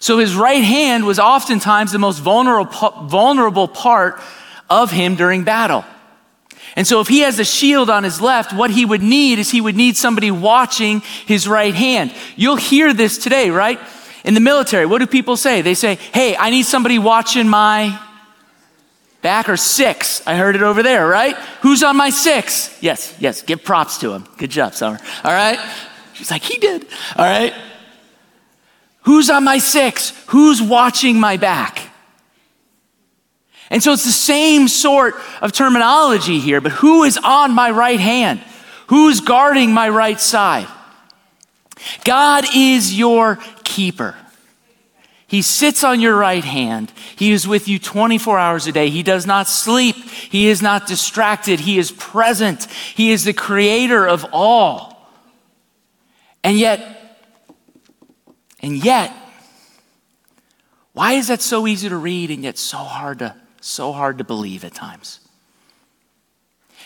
So 0.00 0.18
his 0.18 0.34
right 0.34 0.64
hand 0.64 1.04
was 1.04 1.18
oftentimes 1.18 1.92
the 1.92 1.98
most 1.98 2.18
vulnerable, 2.18 2.90
vulnerable 3.06 3.68
part 3.68 4.20
of 4.68 4.90
him 4.90 5.14
during 5.14 5.44
battle. 5.44 5.84
And 6.74 6.86
so 6.86 7.00
if 7.00 7.08
he 7.08 7.20
has 7.20 7.38
a 7.38 7.44
shield 7.44 7.88
on 7.88 8.04
his 8.04 8.20
left, 8.20 8.52
what 8.52 8.70
he 8.70 8.84
would 8.84 9.02
need 9.02 9.38
is 9.38 9.50
he 9.50 9.60
would 9.60 9.76
need 9.76 9.96
somebody 9.96 10.30
watching 10.30 11.00
his 11.24 11.48
right 11.48 11.74
hand. 11.74 12.12
You'll 12.36 12.56
hear 12.56 12.92
this 12.92 13.16
today, 13.16 13.50
right? 13.50 13.80
In 14.24 14.34
the 14.34 14.40
military, 14.40 14.84
what 14.86 14.98
do 14.98 15.06
people 15.06 15.36
say? 15.36 15.62
They 15.62 15.74
say, 15.74 15.94
hey, 15.94 16.36
I 16.36 16.50
need 16.50 16.64
somebody 16.64 16.98
watching 16.98 17.48
my 17.48 17.98
back 19.26 19.48
or 19.48 19.56
six. 19.56 20.24
I 20.24 20.36
heard 20.36 20.54
it 20.54 20.62
over 20.62 20.84
there, 20.84 21.04
right? 21.08 21.34
Who's 21.60 21.82
on 21.82 21.96
my 21.96 22.10
six? 22.10 22.80
Yes, 22.80 23.12
yes, 23.18 23.42
give 23.42 23.64
props 23.64 23.98
to 23.98 24.12
him. 24.12 24.24
Good 24.36 24.50
job, 24.52 24.72
Summer. 24.72 25.00
All 25.24 25.32
right? 25.32 25.58
She's 26.12 26.30
like, 26.30 26.44
he 26.44 26.58
did. 26.58 26.86
All 27.16 27.24
right? 27.24 27.52
Who's 29.00 29.28
on 29.28 29.42
my 29.42 29.58
six? 29.58 30.10
Who's 30.28 30.62
watching 30.62 31.18
my 31.18 31.38
back? 31.38 31.90
And 33.68 33.82
so 33.82 33.92
it's 33.92 34.04
the 34.04 34.12
same 34.12 34.68
sort 34.68 35.16
of 35.42 35.50
terminology 35.50 36.38
here, 36.38 36.60
but 36.60 36.70
who 36.70 37.02
is 37.02 37.18
on 37.18 37.50
my 37.50 37.72
right 37.72 37.98
hand? 37.98 38.38
Who's 38.86 39.20
guarding 39.20 39.72
my 39.72 39.88
right 39.88 40.20
side? 40.20 40.68
God 42.04 42.44
is 42.54 42.96
your 42.96 43.40
keeper. 43.64 44.14
He 45.28 45.42
sits 45.42 45.82
on 45.82 46.00
your 46.00 46.16
right 46.16 46.44
hand. 46.44 46.92
He 47.16 47.32
is 47.32 47.48
with 47.48 47.66
you 47.66 47.78
24 47.78 48.38
hours 48.38 48.66
a 48.66 48.72
day. 48.72 48.90
He 48.90 49.02
does 49.02 49.26
not 49.26 49.48
sleep. 49.48 49.96
He 49.96 50.46
is 50.46 50.62
not 50.62 50.86
distracted. 50.86 51.60
He 51.60 51.78
is 51.78 51.90
present. 51.90 52.64
He 52.64 53.10
is 53.10 53.24
the 53.24 53.32
creator 53.32 54.06
of 54.06 54.24
all. 54.32 55.10
And 56.44 56.56
yet, 56.56 57.18
and 58.60 58.76
yet, 58.84 59.12
why 60.92 61.14
is 61.14 61.26
that 61.26 61.42
so 61.42 61.66
easy 61.66 61.88
to 61.88 61.96
read 61.96 62.30
and 62.30 62.44
yet 62.44 62.56
so 62.56 62.78
hard 62.78 63.18
to 63.18 63.34
so 63.60 63.92
hard 63.92 64.18
to 64.18 64.24
believe 64.24 64.64
at 64.64 64.74
times? 64.74 65.18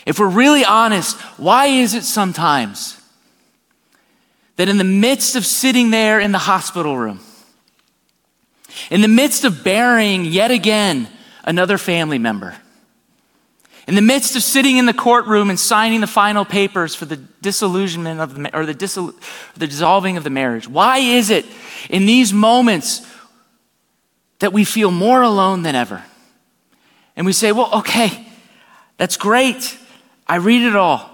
If 0.05 0.17
we're 0.19 0.27
really 0.27 0.65
honest, 0.65 1.19
why 1.37 1.67
is 1.67 1.93
it 1.93 2.03
sometimes 2.03 2.99
that 4.55 4.67
in 4.67 4.79
the 4.79 4.83
midst 4.83 5.35
of 5.35 5.45
sitting 5.45 5.91
there 5.91 6.19
in 6.19 6.31
the 6.31 6.39
hospital 6.39 6.97
room, 6.97 7.19
in 8.89 9.01
the 9.01 9.07
midst 9.07 9.43
of 9.43 9.63
burying 9.63 10.25
yet 10.25 10.51
again 10.51 11.07
another 11.43 11.77
family 11.77 12.17
member, 12.17 12.55
in 13.87 13.95
the 13.95 14.01
midst 14.01 14.35
of 14.35 14.43
sitting 14.43 14.77
in 14.77 14.85
the 14.85 14.93
courtroom 14.93 15.49
and 15.49 15.59
signing 15.59 16.01
the 16.01 16.07
final 16.07 16.45
papers 16.45 16.93
for 16.95 17.05
the 17.05 17.17
disillusionment 17.17 18.19
of 18.19 18.35
the, 18.35 18.57
or 18.57 18.65
the, 18.65 18.73
the 19.55 19.67
dissolving 19.67 20.17
of 20.17 20.23
the 20.23 20.29
marriage, 20.29 20.67
why 20.67 20.99
is 20.99 21.29
it 21.29 21.45
in 21.89 22.05
these 22.05 22.31
moments 22.31 23.05
that 24.39 24.53
we 24.53 24.63
feel 24.63 24.91
more 24.91 25.21
alone 25.21 25.63
than 25.63 25.75
ever? 25.75 26.03
And 27.15 27.25
we 27.25 27.33
say, 27.33 27.51
well, 27.51 27.79
okay, 27.79 28.25
that's 28.97 29.17
great. 29.17 29.77
I 30.27 30.37
read 30.37 30.61
it 30.61 30.75
all. 30.75 31.09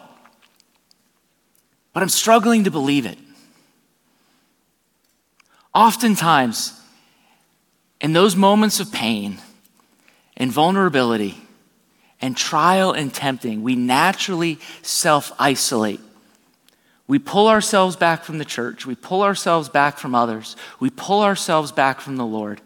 But 1.94 2.04
I'm 2.04 2.10
struggling 2.10 2.66
to 2.66 2.72
believe 2.72 3.06
it. 3.06 3.18
Oftentimes, 5.74 6.77
in 8.00 8.14
those 8.14 8.36
moments 8.36 8.80
of 8.80 8.92
pain 8.92 9.40
and 10.36 10.52
vulnerability 10.52 11.38
and 12.22 12.36
trial 12.36 12.92
and 12.94 13.14
tempting, 13.14 13.64
we 13.64 13.76
naturally 13.76 14.60
self 14.82 15.32
isolate. 15.40 16.00
We 17.08 17.20
pull 17.20 17.48
ourselves 17.48 17.96
back 17.96 18.24
from 18.24 18.38
the 18.38 18.46
church. 18.46 18.86
We 18.86 18.96
pull 18.96 19.24
ourselves 19.24 19.70
back 19.70 19.98
from 19.98 20.14
others. 20.14 20.56
We 20.80 20.90
pull 20.90 21.22
ourselves 21.24 21.72
back 21.72 22.02
from 22.02 22.18
the 22.18 22.26
Lord. 22.26 22.62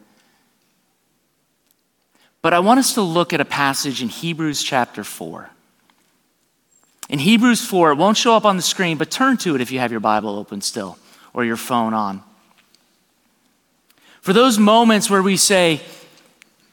But 2.41 2.53
I 2.53 2.59
want 2.59 2.79
us 2.79 2.95
to 2.95 3.01
look 3.01 3.33
at 3.33 3.41
a 3.41 3.45
passage 3.45 4.01
in 4.01 4.09
Hebrews 4.09 4.63
chapter 4.63 5.03
4. 5.03 5.49
In 7.09 7.19
Hebrews 7.19 7.63
4, 7.63 7.91
it 7.91 7.97
won't 7.97 8.17
show 8.17 8.35
up 8.35 8.45
on 8.45 8.55
the 8.55 8.63
screen, 8.63 8.97
but 8.97 9.11
turn 9.11 9.37
to 9.37 9.53
it 9.53 9.61
if 9.61 9.71
you 9.71 9.79
have 9.79 9.91
your 9.91 9.99
Bible 9.99 10.35
open 10.35 10.61
still 10.61 10.97
or 11.33 11.45
your 11.45 11.57
phone 11.57 11.93
on. 11.93 12.23
For 14.21 14.33
those 14.33 14.57
moments 14.57 15.09
where 15.09 15.23
we 15.23 15.37
say, 15.37 15.81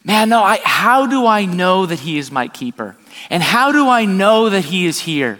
Man, 0.04 0.30
no, 0.30 0.42
I, 0.42 0.58
how 0.64 1.06
do 1.06 1.26
I 1.26 1.44
know 1.44 1.84
that 1.84 1.98
He 2.00 2.16
is 2.18 2.30
my 2.30 2.48
keeper? 2.48 2.96
And 3.28 3.42
how 3.42 3.72
do 3.72 3.88
I 3.88 4.04
know 4.04 4.48
that 4.48 4.64
He 4.64 4.86
is 4.86 5.00
here? 5.00 5.38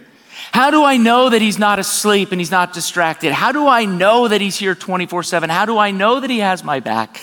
How 0.51 0.69
do 0.69 0.83
I 0.83 0.97
know 0.97 1.29
that 1.29 1.41
He's 1.41 1.57
not 1.57 1.79
asleep 1.79 2.31
and 2.31 2.39
He's 2.39 2.51
not 2.51 2.73
distracted? 2.73 3.31
How 3.31 3.51
do 3.51 3.67
I 3.67 3.85
know 3.85 4.27
that 4.27 4.41
He's 4.41 4.57
here 4.57 4.75
24 4.75 5.23
7? 5.23 5.49
How 5.49 5.65
do 5.65 5.77
I 5.77 5.91
know 5.91 6.19
that 6.19 6.29
He 6.29 6.39
has 6.39 6.63
my 6.63 6.79
back? 6.79 7.19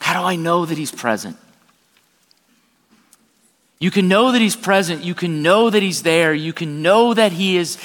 How 0.00 0.20
do 0.20 0.26
I 0.26 0.36
know 0.36 0.66
that 0.66 0.76
He's 0.76 0.92
present? 0.92 1.36
You 3.78 3.90
can 3.90 4.08
know 4.08 4.32
that 4.32 4.40
He's 4.40 4.56
present. 4.56 5.04
You 5.04 5.14
can 5.14 5.42
know 5.42 5.70
that 5.70 5.82
He's 5.82 6.02
there. 6.02 6.34
You 6.34 6.52
can 6.52 6.82
know 6.82 7.14
that 7.14 7.32
He 7.32 7.56
is, 7.56 7.78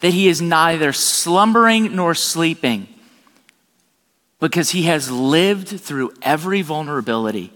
that 0.00 0.12
he 0.12 0.28
is 0.28 0.40
neither 0.40 0.92
slumbering 0.92 1.94
nor 1.94 2.14
sleeping 2.14 2.88
because 4.40 4.70
He 4.70 4.82
has 4.84 5.10
lived 5.10 5.68
through 5.68 6.12
every 6.22 6.62
vulnerability 6.62 7.52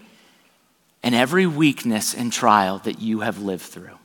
and 1.03 1.15
every 1.15 1.47
weakness 1.47 2.13
and 2.13 2.31
trial 2.31 2.79
that 2.79 2.99
you 2.99 3.21
have 3.21 3.41
lived 3.41 3.63
through. 3.63 3.97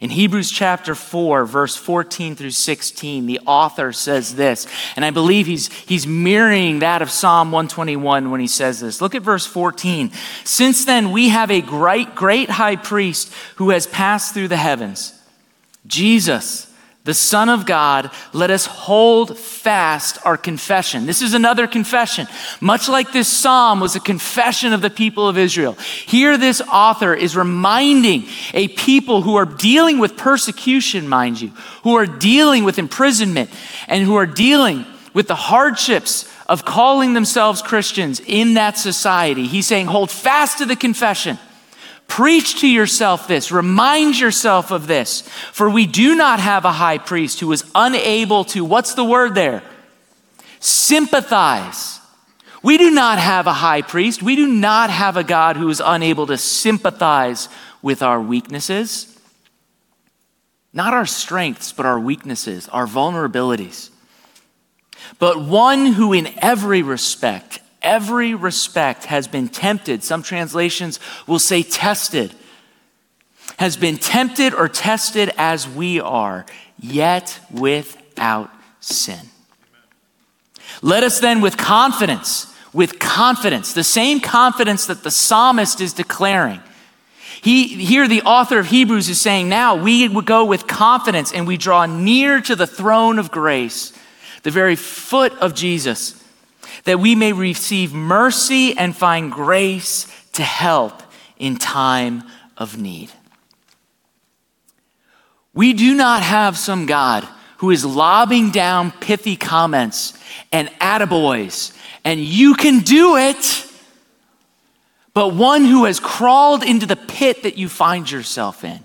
In 0.00 0.08
Hebrews 0.08 0.50
chapter 0.50 0.94
4, 0.94 1.44
verse 1.44 1.76
14 1.76 2.34
through 2.34 2.52
16, 2.52 3.26
the 3.26 3.38
author 3.40 3.92
says 3.92 4.34
this, 4.34 4.66
and 4.96 5.04
I 5.04 5.10
believe 5.10 5.46
he's, 5.46 5.70
he's 5.70 6.06
mirroring 6.06 6.78
that 6.78 7.02
of 7.02 7.10
Psalm 7.10 7.52
121 7.52 8.30
when 8.30 8.40
he 8.40 8.46
says 8.46 8.80
this. 8.80 9.02
Look 9.02 9.14
at 9.14 9.20
verse 9.20 9.44
14. 9.44 10.10
Since 10.44 10.86
then, 10.86 11.12
we 11.12 11.28
have 11.28 11.50
a 11.50 11.60
great, 11.60 12.14
great 12.14 12.48
high 12.48 12.76
priest 12.76 13.30
who 13.56 13.70
has 13.70 13.86
passed 13.86 14.32
through 14.32 14.48
the 14.48 14.56
heavens, 14.56 15.12
Jesus 15.86 16.69
the 17.04 17.14
Son 17.14 17.48
of 17.48 17.64
God, 17.64 18.10
let 18.34 18.50
us 18.50 18.66
hold 18.66 19.38
fast 19.38 20.18
our 20.26 20.36
confession. 20.36 21.06
This 21.06 21.22
is 21.22 21.32
another 21.32 21.66
confession. 21.66 22.26
Much 22.60 22.90
like 22.90 23.10
this 23.10 23.26
psalm 23.26 23.80
was 23.80 23.96
a 23.96 24.00
confession 24.00 24.74
of 24.74 24.82
the 24.82 24.90
people 24.90 25.26
of 25.26 25.38
Israel. 25.38 25.72
Here, 25.72 26.36
this 26.36 26.60
author 26.60 27.14
is 27.14 27.34
reminding 27.34 28.24
a 28.52 28.68
people 28.68 29.22
who 29.22 29.36
are 29.36 29.46
dealing 29.46 29.98
with 29.98 30.18
persecution, 30.18 31.08
mind 31.08 31.40
you, 31.40 31.48
who 31.84 31.96
are 31.96 32.06
dealing 32.06 32.64
with 32.64 32.78
imprisonment, 32.78 33.48
and 33.88 34.04
who 34.04 34.16
are 34.16 34.26
dealing 34.26 34.84
with 35.14 35.26
the 35.26 35.34
hardships 35.34 36.30
of 36.48 36.66
calling 36.66 37.14
themselves 37.14 37.62
Christians 37.62 38.20
in 38.20 38.54
that 38.54 38.76
society. 38.76 39.46
He's 39.46 39.66
saying, 39.66 39.86
hold 39.86 40.10
fast 40.10 40.58
to 40.58 40.66
the 40.66 40.76
confession. 40.76 41.38
Preach 42.10 42.60
to 42.62 42.68
yourself 42.68 43.28
this, 43.28 43.52
remind 43.52 44.18
yourself 44.18 44.72
of 44.72 44.88
this, 44.88 45.22
for 45.52 45.70
we 45.70 45.86
do 45.86 46.16
not 46.16 46.40
have 46.40 46.64
a 46.64 46.72
high 46.72 46.98
priest 46.98 47.38
who 47.38 47.52
is 47.52 47.64
unable 47.72 48.44
to, 48.46 48.64
what's 48.64 48.94
the 48.94 49.04
word 49.04 49.36
there? 49.36 49.62
Sympathize. 50.58 52.00
We 52.64 52.78
do 52.78 52.90
not 52.90 53.18
have 53.18 53.46
a 53.46 53.52
high 53.52 53.82
priest. 53.82 54.24
We 54.24 54.34
do 54.34 54.48
not 54.48 54.90
have 54.90 55.16
a 55.16 55.22
God 55.22 55.56
who 55.56 55.68
is 55.68 55.80
unable 55.82 56.26
to 56.26 56.36
sympathize 56.36 57.48
with 57.80 58.02
our 58.02 58.20
weaknesses. 58.20 59.16
Not 60.72 60.92
our 60.92 61.06
strengths, 61.06 61.72
but 61.72 61.86
our 61.86 61.98
weaknesses, 61.98 62.68
our 62.70 62.86
vulnerabilities. 62.86 63.90
But 65.20 65.40
one 65.40 65.86
who, 65.86 66.12
in 66.12 66.28
every 66.38 66.82
respect, 66.82 67.60
every 67.82 68.34
respect 68.34 69.04
has 69.06 69.28
been 69.28 69.48
tempted. 69.48 70.02
Some 70.02 70.22
translations 70.22 71.00
will 71.26 71.38
say 71.38 71.62
tested. 71.62 72.34
Has 73.58 73.76
been 73.76 73.96
tempted 73.96 74.54
or 74.54 74.68
tested 74.68 75.32
as 75.36 75.68
we 75.68 76.00
are, 76.00 76.46
yet 76.78 77.40
without 77.50 78.50
sin. 78.80 79.18
Let 80.82 81.02
us 81.02 81.20
then, 81.20 81.40
with 81.40 81.56
confidence, 81.56 82.54
with 82.72 82.98
confidence, 82.98 83.72
the 83.72 83.84
same 83.84 84.20
confidence 84.20 84.86
that 84.86 85.02
the 85.02 85.10
psalmist 85.10 85.80
is 85.80 85.92
declaring. 85.92 86.62
He, 87.42 87.66
here, 87.68 88.06
the 88.06 88.22
author 88.22 88.58
of 88.58 88.66
Hebrews 88.66 89.08
is 89.08 89.20
saying, 89.20 89.48
now 89.48 89.74
we 89.74 90.06
would 90.08 90.26
go 90.26 90.44
with 90.44 90.66
confidence 90.66 91.32
and 91.32 91.46
we 91.46 91.56
draw 91.56 91.86
near 91.86 92.40
to 92.42 92.54
the 92.54 92.66
throne 92.66 93.18
of 93.18 93.30
grace, 93.30 93.92
the 94.42 94.50
very 94.50 94.76
foot 94.76 95.32
of 95.38 95.54
Jesus 95.54 96.19
that 96.84 97.00
we 97.00 97.14
may 97.14 97.32
receive 97.32 97.92
mercy 97.92 98.76
and 98.76 98.94
find 98.94 99.32
grace 99.32 100.06
to 100.32 100.42
help 100.42 101.02
in 101.38 101.56
time 101.56 102.22
of 102.56 102.78
need. 102.78 103.10
We 105.54 105.72
do 105.72 105.94
not 105.94 106.22
have 106.22 106.56
some 106.56 106.86
God 106.86 107.26
who 107.58 107.70
is 107.70 107.84
lobbing 107.84 108.50
down 108.50 108.92
pithy 108.92 109.36
comments 109.36 110.16
and 110.52 110.68
attaboys, 110.80 111.76
and 112.04 112.20
you 112.20 112.54
can 112.54 112.80
do 112.80 113.16
it, 113.16 113.66
but 115.12 115.34
one 115.34 115.64
who 115.64 115.84
has 115.84 115.98
crawled 115.98 116.62
into 116.62 116.86
the 116.86 116.96
pit 116.96 117.42
that 117.42 117.58
you 117.58 117.68
find 117.68 118.10
yourself 118.10 118.64
in, 118.64 118.78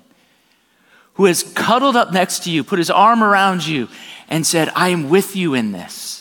who 1.14 1.26
has 1.26 1.44
cuddled 1.44 1.96
up 1.96 2.12
next 2.12 2.44
to 2.44 2.52
you, 2.52 2.64
put 2.64 2.80
his 2.80 2.90
arm 2.90 3.24
around 3.24 3.66
you, 3.66 3.88
and 4.28 4.46
said, 4.46 4.70
I 4.76 4.90
am 4.90 5.10
with 5.10 5.36
you 5.36 5.54
in 5.54 5.72
this 5.72 6.15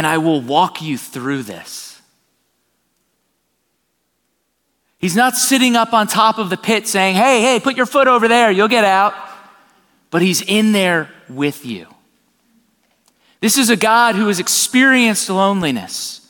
and 0.00 0.06
I 0.06 0.16
will 0.16 0.40
walk 0.40 0.80
you 0.80 0.96
through 0.96 1.42
this. 1.42 2.00
He's 4.96 5.14
not 5.14 5.36
sitting 5.36 5.76
up 5.76 5.92
on 5.92 6.06
top 6.06 6.38
of 6.38 6.48
the 6.48 6.56
pit 6.56 6.88
saying, 6.88 7.16
Hey, 7.16 7.42
hey, 7.42 7.60
put 7.60 7.76
your 7.76 7.84
foot 7.84 8.08
over 8.08 8.26
there, 8.26 8.50
you'll 8.50 8.68
get 8.68 8.84
out. 8.84 9.12
But 10.08 10.22
he's 10.22 10.40
in 10.40 10.72
there 10.72 11.10
with 11.28 11.66
you. 11.66 11.86
This 13.40 13.58
is 13.58 13.68
a 13.68 13.76
God 13.76 14.14
who 14.14 14.28
has 14.28 14.40
experienced 14.40 15.28
loneliness. 15.28 16.26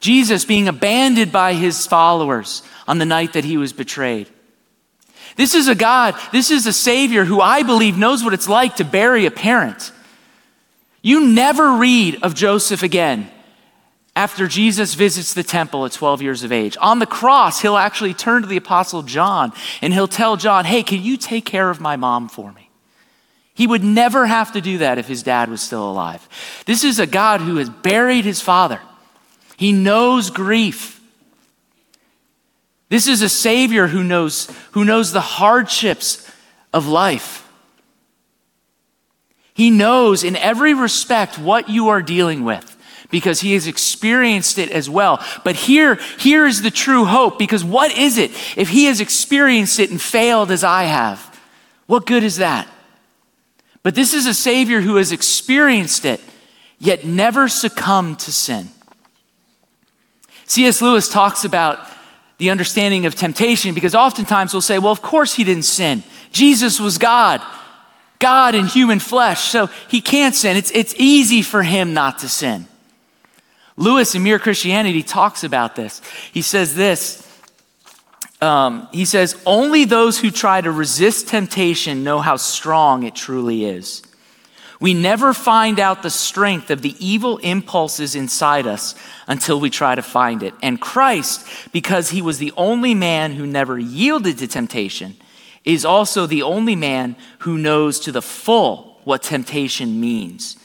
Jesus 0.00 0.44
being 0.44 0.66
abandoned 0.66 1.30
by 1.30 1.54
his 1.54 1.86
followers 1.86 2.64
on 2.88 2.98
the 2.98 3.04
night 3.04 3.34
that 3.34 3.44
he 3.44 3.56
was 3.56 3.72
betrayed. 3.72 4.28
This 5.36 5.54
is 5.54 5.68
a 5.68 5.76
God, 5.76 6.16
this 6.32 6.50
is 6.50 6.66
a 6.66 6.72
Savior 6.72 7.24
who 7.24 7.40
I 7.40 7.62
believe 7.62 7.96
knows 7.96 8.24
what 8.24 8.34
it's 8.34 8.48
like 8.48 8.74
to 8.76 8.84
bury 8.84 9.26
a 9.26 9.30
parent. 9.30 9.92
You 11.06 11.28
never 11.28 11.74
read 11.74 12.18
of 12.24 12.34
Joseph 12.34 12.82
again 12.82 13.30
after 14.16 14.48
Jesus 14.48 14.94
visits 14.94 15.34
the 15.34 15.44
temple 15.44 15.84
at 15.84 15.92
12 15.92 16.20
years 16.20 16.42
of 16.42 16.50
age. 16.50 16.76
On 16.80 16.98
the 16.98 17.06
cross, 17.06 17.62
he'll 17.62 17.76
actually 17.76 18.12
turn 18.12 18.42
to 18.42 18.48
the 18.48 18.56
apostle 18.56 19.04
John 19.04 19.52
and 19.80 19.94
he'll 19.94 20.08
tell 20.08 20.36
John, 20.36 20.64
Hey, 20.64 20.82
can 20.82 21.00
you 21.00 21.16
take 21.16 21.44
care 21.44 21.70
of 21.70 21.80
my 21.80 21.94
mom 21.94 22.28
for 22.28 22.50
me? 22.50 22.70
He 23.54 23.68
would 23.68 23.84
never 23.84 24.26
have 24.26 24.50
to 24.54 24.60
do 24.60 24.78
that 24.78 24.98
if 24.98 25.06
his 25.06 25.22
dad 25.22 25.48
was 25.48 25.62
still 25.62 25.88
alive. 25.88 26.28
This 26.66 26.82
is 26.82 26.98
a 26.98 27.06
God 27.06 27.40
who 27.40 27.58
has 27.58 27.70
buried 27.70 28.24
his 28.24 28.40
father, 28.40 28.80
he 29.56 29.70
knows 29.70 30.30
grief. 30.30 31.00
This 32.88 33.06
is 33.06 33.22
a 33.22 33.28
Savior 33.28 33.86
who 33.86 34.02
knows, 34.02 34.50
who 34.72 34.84
knows 34.84 35.12
the 35.12 35.20
hardships 35.20 36.28
of 36.72 36.88
life. 36.88 37.45
He 39.56 39.70
knows 39.70 40.22
in 40.22 40.36
every 40.36 40.74
respect 40.74 41.38
what 41.38 41.70
you 41.70 41.88
are 41.88 42.02
dealing 42.02 42.44
with 42.44 42.76
because 43.10 43.40
he 43.40 43.54
has 43.54 43.66
experienced 43.66 44.58
it 44.58 44.70
as 44.70 44.90
well. 44.90 45.24
But 45.44 45.56
here, 45.56 45.94
here 46.18 46.44
is 46.44 46.60
the 46.60 46.70
true 46.70 47.06
hope 47.06 47.38
because 47.38 47.64
what 47.64 47.96
is 47.96 48.18
it 48.18 48.32
if 48.58 48.68
he 48.68 48.84
has 48.84 49.00
experienced 49.00 49.78
it 49.78 49.90
and 49.90 50.00
failed 50.00 50.50
as 50.50 50.62
I 50.62 50.82
have? 50.82 51.40
What 51.86 52.04
good 52.04 52.22
is 52.22 52.36
that? 52.36 52.68
But 53.82 53.94
this 53.94 54.12
is 54.12 54.26
a 54.26 54.34
Savior 54.34 54.82
who 54.82 54.96
has 54.96 55.10
experienced 55.10 56.04
it, 56.04 56.20
yet 56.78 57.06
never 57.06 57.48
succumbed 57.48 58.18
to 58.18 58.32
sin. 58.32 58.68
C.S. 60.44 60.82
Lewis 60.82 61.08
talks 61.08 61.46
about 61.46 61.78
the 62.36 62.50
understanding 62.50 63.06
of 63.06 63.14
temptation 63.14 63.74
because 63.74 63.94
oftentimes 63.94 64.52
we'll 64.52 64.60
say, 64.60 64.78
well, 64.78 64.92
of 64.92 65.00
course 65.00 65.34
he 65.34 65.44
didn't 65.44 65.62
sin. 65.62 66.02
Jesus 66.30 66.78
was 66.78 66.98
God, 66.98 67.40
God 68.18 68.54
in 68.54 68.66
human 68.66 68.98
flesh, 68.98 69.42
so 69.42 69.66
he 69.88 70.00
can't 70.00 70.34
sin. 70.34 70.56
It's, 70.56 70.70
it's 70.72 70.94
easy 70.96 71.42
for 71.42 71.62
him 71.62 71.94
not 71.94 72.20
to 72.20 72.28
sin. 72.28 72.66
Lewis 73.76 74.14
in 74.14 74.22
Mere 74.22 74.38
Christianity 74.38 75.02
talks 75.02 75.44
about 75.44 75.76
this. 75.76 76.00
He 76.32 76.42
says 76.42 76.74
this. 76.74 77.22
Um, 78.40 78.88
he 78.92 79.04
says, 79.04 79.40
Only 79.46 79.84
those 79.84 80.18
who 80.18 80.30
try 80.30 80.60
to 80.60 80.70
resist 80.70 81.28
temptation 81.28 82.04
know 82.04 82.20
how 82.20 82.36
strong 82.36 83.02
it 83.02 83.14
truly 83.14 83.64
is. 83.64 84.02
We 84.78 84.92
never 84.92 85.32
find 85.32 85.80
out 85.80 86.02
the 86.02 86.10
strength 86.10 86.70
of 86.70 86.82
the 86.82 86.94
evil 87.04 87.38
impulses 87.38 88.14
inside 88.14 88.66
us 88.66 88.94
until 89.26 89.58
we 89.58 89.70
try 89.70 89.94
to 89.94 90.02
find 90.02 90.42
it. 90.42 90.52
And 90.62 90.80
Christ, 90.80 91.46
because 91.72 92.10
he 92.10 92.20
was 92.20 92.38
the 92.38 92.52
only 92.56 92.94
man 92.94 93.32
who 93.32 93.46
never 93.46 93.78
yielded 93.78 94.38
to 94.38 94.46
temptation, 94.46 95.16
is 95.66 95.84
also 95.84 96.26
the 96.26 96.42
only 96.42 96.76
man 96.76 97.16
who 97.40 97.58
knows 97.58 98.00
to 98.00 98.12
the 98.12 98.22
full 98.22 98.98
what 99.04 99.22
temptation 99.22 100.00
means 100.00 100.56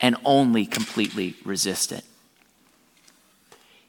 and 0.00 0.16
only 0.24 0.66
completely 0.66 1.34
resist 1.44 1.92
it. 1.92 2.04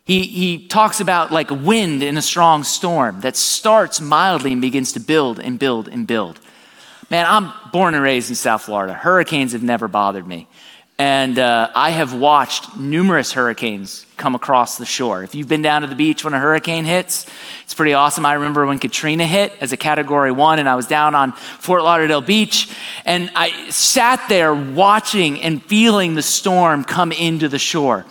He, 0.06 0.24
he 0.24 0.68
talks 0.68 1.00
about 1.00 1.32
like 1.32 1.52
a 1.52 1.56
wind 1.56 2.02
in 2.02 2.18
a 2.18 2.22
strong 2.22 2.64
storm 2.64 3.22
that 3.22 3.36
starts 3.36 4.00
mildly 4.00 4.54
and 4.54 4.62
begins 4.62 4.94
to 4.94 5.00
build 5.00 5.40
and 5.40 5.60
build 5.60 5.88
and 5.88 6.08
build. 6.08 6.40
Man, 7.12 7.26
I'm 7.28 7.52
born 7.72 7.96
and 7.96 8.04
raised 8.04 8.30
in 8.30 8.36
South 8.36 8.64
Florida. 8.64 8.94
Hurricanes 8.94 9.54
have 9.54 9.64
never 9.64 9.88
bothered 9.88 10.26
me. 10.26 10.48
And 11.00 11.40
uh, 11.40 11.72
I 11.74 11.92
have 11.92 12.14
watched 12.14 12.76
numerous 12.76 13.32
hurricanes 13.32 14.06
come 14.18 14.36
across 14.36 14.78
the 14.78 14.86
shore. 14.86 15.24
If 15.24 15.34
you've 15.34 15.48
been 15.48 15.62
down 15.62 15.84
to 15.84 15.88
the 15.88 15.96
beach 15.96 16.26
when 16.26 16.34
a 16.34 16.40
hurricane 16.40 16.84
hits, 16.84 17.26
it's 17.64 17.74
pretty 17.74 17.94
awesome. 17.94 18.26
I 18.26 18.34
remember 18.34 18.66
when 18.66 18.80
Katrina 18.80 19.26
hit 19.26 19.54
as 19.62 19.72
a 19.72 19.78
category 19.78 20.34
one, 20.34 20.60
and 20.60 20.68
I 20.68 20.76
was 20.76 20.88
down 20.88 21.16
on 21.16 21.32
Fort 21.32 21.84
Lauderdale 21.84 22.20
Beach, 22.20 22.70
and 23.06 23.32
I 23.34 23.70
sat 23.70 24.28
there 24.28 24.54
watching 24.54 25.42
and 25.42 25.64
feeling 25.64 26.16
the 26.16 26.22
storm 26.22 26.84
come 26.84 27.14
into 27.14 27.48
the 27.48 27.60
shore. 27.60 28.06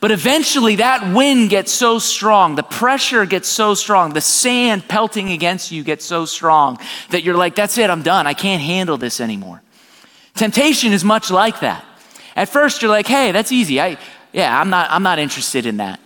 But 0.00 0.10
eventually, 0.10 0.76
that 0.76 1.14
wind 1.14 1.50
gets 1.50 1.70
so 1.70 1.98
strong, 1.98 2.54
the 2.54 2.62
pressure 2.62 3.26
gets 3.26 3.50
so 3.50 3.74
strong, 3.74 4.14
the 4.14 4.22
sand 4.22 4.88
pelting 4.88 5.28
against 5.28 5.72
you 5.72 5.84
gets 5.84 6.06
so 6.06 6.24
strong 6.24 6.78
that 7.10 7.22
you're 7.22 7.36
like, 7.36 7.54
that's 7.54 7.76
it, 7.76 7.90
I'm 7.90 8.00
done. 8.00 8.26
I 8.26 8.32
can't 8.32 8.62
handle 8.62 8.96
this 8.96 9.20
anymore. 9.20 9.60
Temptation 10.36 10.94
is 10.94 11.04
much 11.04 11.30
like 11.30 11.60
that. 11.60 11.84
At 12.36 12.48
first, 12.48 12.82
you're 12.82 12.90
like, 12.90 13.06
hey, 13.06 13.32
that's 13.32 13.52
easy. 13.52 13.80
I, 13.80 13.98
yeah, 14.32 14.58
I'm 14.58 14.70
not, 14.70 14.90
I'm 14.90 15.02
not 15.02 15.18
interested 15.18 15.66
in 15.66 15.78
that. 15.78 16.00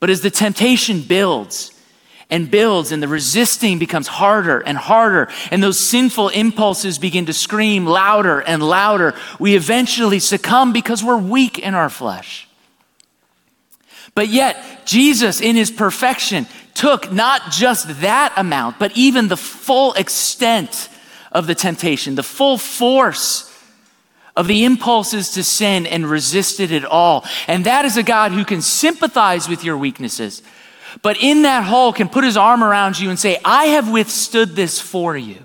But 0.00 0.10
as 0.10 0.20
the 0.20 0.30
temptation 0.30 1.02
builds, 1.02 1.72
and 2.32 2.50
builds, 2.50 2.92
and 2.92 3.02
the 3.02 3.08
resisting 3.08 3.78
becomes 3.78 4.08
harder 4.08 4.60
and 4.60 4.78
harder, 4.78 5.28
and 5.50 5.62
those 5.62 5.78
sinful 5.78 6.30
impulses 6.30 6.98
begin 6.98 7.26
to 7.26 7.32
scream 7.34 7.84
louder 7.84 8.40
and 8.40 8.62
louder. 8.62 9.14
We 9.38 9.54
eventually 9.54 10.18
succumb 10.18 10.72
because 10.72 11.04
we're 11.04 11.18
weak 11.18 11.58
in 11.58 11.74
our 11.74 11.90
flesh. 11.90 12.48
But 14.14 14.28
yet, 14.28 14.86
Jesus, 14.86 15.42
in 15.42 15.56
his 15.56 15.70
perfection, 15.70 16.46
took 16.72 17.12
not 17.12 17.50
just 17.50 18.00
that 18.00 18.32
amount, 18.38 18.78
but 18.78 18.96
even 18.96 19.28
the 19.28 19.36
full 19.36 19.92
extent 19.92 20.88
of 21.32 21.46
the 21.46 21.54
temptation, 21.54 22.14
the 22.14 22.22
full 22.22 22.56
force 22.56 23.51
of 24.36 24.46
the 24.46 24.64
impulses 24.64 25.30
to 25.32 25.44
sin 25.44 25.86
and 25.86 26.06
resisted 26.06 26.70
it 26.70 26.84
all. 26.84 27.24
And 27.46 27.66
that 27.66 27.84
is 27.84 27.96
a 27.96 28.02
God 28.02 28.32
who 28.32 28.44
can 28.44 28.62
sympathize 28.62 29.48
with 29.48 29.64
your 29.64 29.76
weaknesses, 29.76 30.42
but 31.02 31.16
in 31.22 31.42
that 31.42 31.64
hole 31.64 31.92
can 31.92 32.08
put 32.08 32.24
his 32.24 32.36
arm 32.36 32.62
around 32.62 32.98
you 32.98 33.10
and 33.10 33.18
say, 33.18 33.38
I 33.44 33.66
have 33.66 33.90
withstood 33.90 34.56
this 34.56 34.80
for 34.80 35.16
you. 35.16 35.42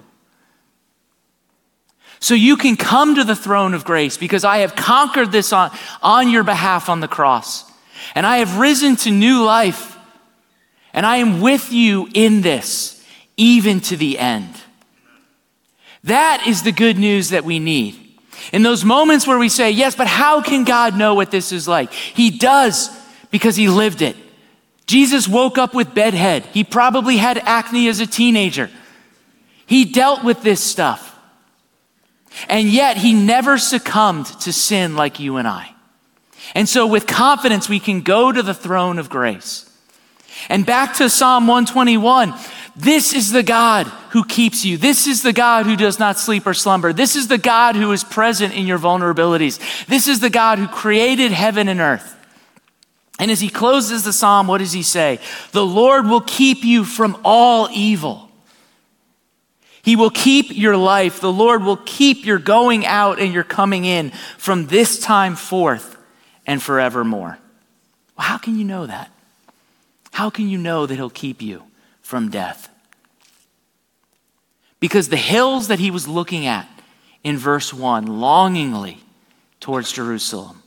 So 2.20 2.34
you 2.34 2.58
can 2.58 2.76
come 2.76 3.16
to 3.16 3.24
the 3.24 3.36
throne 3.36 3.74
of 3.74 3.86
grace 3.86 4.18
because 4.18 4.44
I 4.44 4.60
have 4.60 4.76
conquered 4.76 5.32
this 5.32 5.54
on, 5.54 5.72
on 6.02 6.30
your 6.30 6.44
behalf 6.44 6.90
on 6.90 7.00
the 7.00 7.08
cross 7.08 7.68
and 8.16 8.26
I 8.26 8.38
have 8.38 8.58
risen 8.58 8.96
to 8.98 9.12
new 9.12 9.44
life, 9.44 9.98
and 10.94 11.06
I 11.06 11.18
am 11.18 11.42
with 11.42 11.72
you 11.72 12.10
in 12.14 12.42
this, 12.42 13.04
even 13.36 13.80
to 13.82 13.98
the 13.98 14.18
end. 14.18 14.56
That 16.04 16.46
is 16.48 16.64
the 16.64 16.72
good 16.72 16.98
news 16.98 17.30
that 17.30 17.44
we 17.44 17.60
need. 17.60 18.07
In 18.54 18.64
those 18.64 18.86
moments 18.86 19.28
where 19.28 19.38
we 19.38 19.50
say, 19.50 19.72
Yes, 19.72 19.96
but 19.96 20.08
how 20.08 20.42
can 20.42 20.64
God 20.64 20.98
know 20.98 21.16
what 21.16 21.32
this 21.32 21.52
is 21.52 21.68
like? 21.68 21.92
He 21.92 22.32
does 22.32 22.90
because 23.32 23.56
He 23.56 23.70
lived 23.70 24.02
it. 24.02 24.16
Jesus 24.86 25.28
woke 25.28 25.58
up 25.58 25.74
with 25.74 25.94
bedhead. 25.94 26.46
He 26.48 26.64
probably 26.64 27.18
had 27.18 27.38
acne 27.38 27.90
as 27.90 28.00
a 28.00 28.08
teenager. 28.08 28.70
He 29.66 29.84
dealt 29.86 30.24
with 30.24 30.44
this 30.44 30.64
stuff. 30.64 31.20
And 32.48 32.70
yet, 32.70 32.98
He 32.98 33.14
never 33.14 33.58
succumbed 33.58 34.28
to 34.42 34.54
sin 34.54 34.96
like 34.96 35.20
you 35.20 35.38
and 35.38 35.48
I. 35.48 35.74
And 36.56 36.70
so, 36.70 36.88
with 36.88 37.08
confidence, 37.08 37.68
we 37.68 37.80
can 37.80 38.02
go 38.02 38.32
to 38.32 38.42
the 38.42 38.54
throne 38.54 39.00
of 39.00 39.10
grace. 39.10 39.70
And 40.50 40.66
back 40.66 40.96
to 40.96 41.10
Psalm 41.10 41.48
121 41.48 42.34
this 42.78 43.12
is 43.12 43.32
the 43.32 43.42
God 43.42 43.88
who 44.12 44.24
keeps 44.24 44.64
you. 44.64 44.78
This 44.78 45.08
is 45.08 45.24
the 45.24 45.34
God 45.34 45.66
who 45.66 45.76
does 45.76 45.98
not 45.98 46.20
sleep 46.20 46.46
or 46.46 46.54
slumber. 46.54 46.94
This 46.94 47.16
is 47.16 47.28
the 47.28 47.40
God 47.40 47.76
who 47.76 47.92
is 47.92 48.04
present 48.04 48.54
in 48.54 48.68
your 48.68 48.78
vulnerabilities. 48.78 49.58
This 49.88 50.08
is 50.08 50.20
the 50.20 50.30
God 50.30 50.60
who 50.60 50.68
created 50.68 51.32
heaven 51.32 51.70
and 51.70 51.80
earth. 51.80 52.16
And 53.20 53.32
as 53.32 53.42
he 53.42 53.50
closes 53.50 54.04
the 54.04 54.14
psalm, 54.14 54.46
what 54.46 54.60
does 54.60 54.74
he 54.74 54.84
say? 54.84 55.20
The 55.54 55.66
Lord 55.66 56.06
will 56.06 56.22
keep 56.22 56.64
you 56.64 56.84
from 56.84 57.20
all 57.26 57.68
evil. 57.72 58.30
He 59.82 59.96
will 59.96 60.12
keep 60.12 60.56
your 60.56 60.78
life. 60.78 61.20
The 61.20 61.34
Lord 61.34 61.64
will 61.64 61.78
keep 61.78 62.28
your 62.28 62.38
going 62.38 62.86
out 62.86 63.20
and 63.20 63.34
your 63.34 63.44
coming 63.44 63.86
in 63.86 64.12
from 64.38 64.68
this 64.68 65.00
time 65.00 65.36
forth 65.36 65.98
and 66.46 66.62
forevermore. 66.62 67.40
Well, 68.18 68.28
how 68.28 68.38
can 68.38 68.60
you 68.60 68.66
know 68.66 68.86
that? 68.86 69.10
How 70.12 70.30
can 70.30 70.48
you 70.48 70.60
know 70.60 70.86
that 70.86 70.94
He'll 70.94 71.10
keep 71.10 71.42
you 71.42 71.64
from 72.08 72.30
death? 72.30 72.70
Because 74.80 75.10
the 75.10 75.18
hills 75.18 75.68
that 75.68 75.80
he 75.80 75.92
was 75.92 76.08
looking 76.08 76.46
at 76.46 76.66
in 77.22 77.36
verse 77.36 77.74
1, 77.74 78.06
longingly 78.06 79.00
towards 79.60 79.92
Jerusalem, 79.92 80.64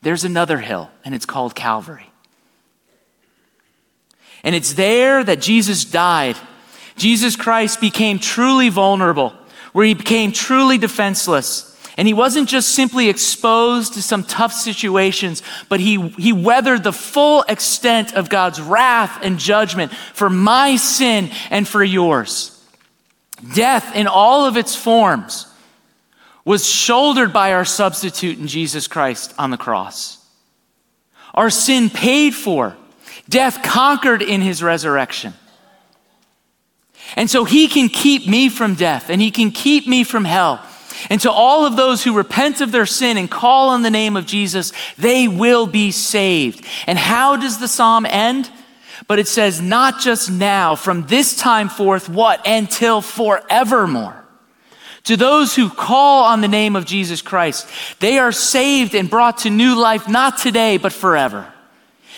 there's 0.00 0.24
another 0.24 0.58
hill, 0.60 0.88
and 1.04 1.14
it's 1.14 1.26
called 1.26 1.54
Calvary. 1.54 2.10
And 4.42 4.54
it's 4.54 4.72
there 4.72 5.22
that 5.22 5.42
Jesus 5.42 5.84
died. 5.84 6.36
Jesus 6.96 7.36
Christ 7.36 7.82
became 7.82 8.18
truly 8.18 8.70
vulnerable, 8.70 9.34
where 9.74 9.84
he 9.84 9.92
became 9.92 10.32
truly 10.32 10.78
defenseless 10.78 11.73
and 11.96 12.08
he 12.08 12.14
wasn't 12.14 12.48
just 12.48 12.70
simply 12.70 13.08
exposed 13.08 13.94
to 13.94 14.02
some 14.02 14.24
tough 14.24 14.52
situations, 14.52 15.42
but 15.68 15.78
he, 15.78 16.08
he 16.10 16.32
weathered 16.32 16.82
the 16.82 16.92
full 16.92 17.42
extent 17.48 18.14
of 18.14 18.28
God's 18.28 18.60
wrath 18.60 19.20
and 19.22 19.38
judgment 19.38 19.92
for 20.12 20.28
my 20.28 20.74
sin 20.76 21.30
and 21.50 21.68
for 21.68 21.84
yours. 21.84 22.50
Death 23.54 23.94
in 23.94 24.08
all 24.08 24.44
of 24.44 24.56
its 24.56 24.74
forms 24.74 25.46
was 26.44 26.68
shouldered 26.68 27.32
by 27.32 27.52
our 27.52 27.64
substitute 27.64 28.38
in 28.38 28.48
Jesus 28.48 28.88
Christ 28.88 29.32
on 29.38 29.50
the 29.50 29.56
cross. 29.56 30.18
Our 31.32 31.50
sin 31.50 31.90
paid 31.90 32.34
for, 32.34 32.76
death 33.28 33.62
conquered 33.62 34.20
in 34.20 34.40
his 34.40 34.62
resurrection. 34.62 35.32
And 37.16 37.30
so 37.30 37.44
he 37.44 37.68
can 37.68 37.88
keep 37.88 38.26
me 38.26 38.48
from 38.48 38.74
death 38.74 39.10
and 39.10 39.20
he 39.20 39.30
can 39.30 39.52
keep 39.52 39.86
me 39.86 40.02
from 40.02 40.24
hell 40.24 40.64
And 41.10 41.20
to 41.20 41.30
all 41.30 41.66
of 41.66 41.76
those 41.76 42.04
who 42.04 42.16
repent 42.16 42.60
of 42.60 42.72
their 42.72 42.86
sin 42.86 43.16
and 43.16 43.30
call 43.30 43.70
on 43.70 43.82
the 43.82 43.90
name 43.90 44.16
of 44.16 44.26
Jesus, 44.26 44.72
they 44.96 45.28
will 45.28 45.66
be 45.66 45.90
saved. 45.90 46.64
And 46.86 46.98
how 46.98 47.36
does 47.36 47.58
the 47.58 47.68
psalm 47.68 48.06
end? 48.06 48.50
But 49.06 49.18
it 49.18 49.28
says, 49.28 49.60
not 49.60 50.00
just 50.00 50.30
now, 50.30 50.76
from 50.76 51.06
this 51.06 51.36
time 51.36 51.68
forth, 51.68 52.08
what? 52.08 52.46
Until 52.46 53.00
forevermore. 53.00 54.24
To 55.04 55.16
those 55.16 55.54
who 55.54 55.68
call 55.68 56.24
on 56.24 56.40
the 56.40 56.48
name 56.48 56.76
of 56.76 56.86
Jesus 56.86 57.20
Christ, 57.20 57.68
they 58.00 58.18
are 58.18 58.32
saved 58.32 58.94
and 58.94 59.10
brought 59.10 59.38
to 59.38 59.50
new 59.50 59.78
life, 59.78 60.08
not 60.08 60.38
today, 60.38 60.78
but 60.78 60.94
forever. 60.94 61.52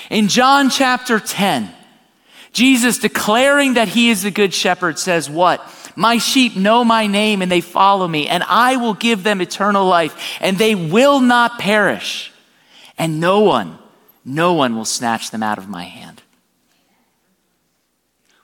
In 0.08 0.28
John 0.28 0.70
chapter 0.70 1.18
10, 1.18 1.72
Jesus 2.52 2.98
declaring 2.98 3.74
that 3.74 3.88
he 3.88 4.10
is 4.10 4.22
the 4.22 4.30
good 4.30 4.54
shepherd 4.54 4.98
says, 4.98 5.28
What? 5.28 5.60
My 5.96 6.18
sheep 6.18 6.56
know 6.56 6.84
my 6.84 7.06
name 7.06 7.40
and 7.40 7.50
they 7.50 7.62
follow 7.62 8.06
me, 8.06 8.28
and 8.28 8.44
I 8.46 8.76
will 8.76 8.94
give 8.94 9.22
them 9.22 9.40
eternal 9.40 9.86
life, 9.86 10.38
and 10.40 10.58
they 10.58 10.74
will 10.74 11.20
not 11.20 11.58
perish. 11.58 12.32
And 12.98 13.18
no 13.18 13.40
one, 13.40 13.78
no 14.24 14.52
one 14.52 14.76
will 14.76 14.84
snatch 14.84 15.30
them 15.30 15.42
out 15.42 15.58
of 15.58 15.68
my 15.68 15.84
hand. 15.84 16.22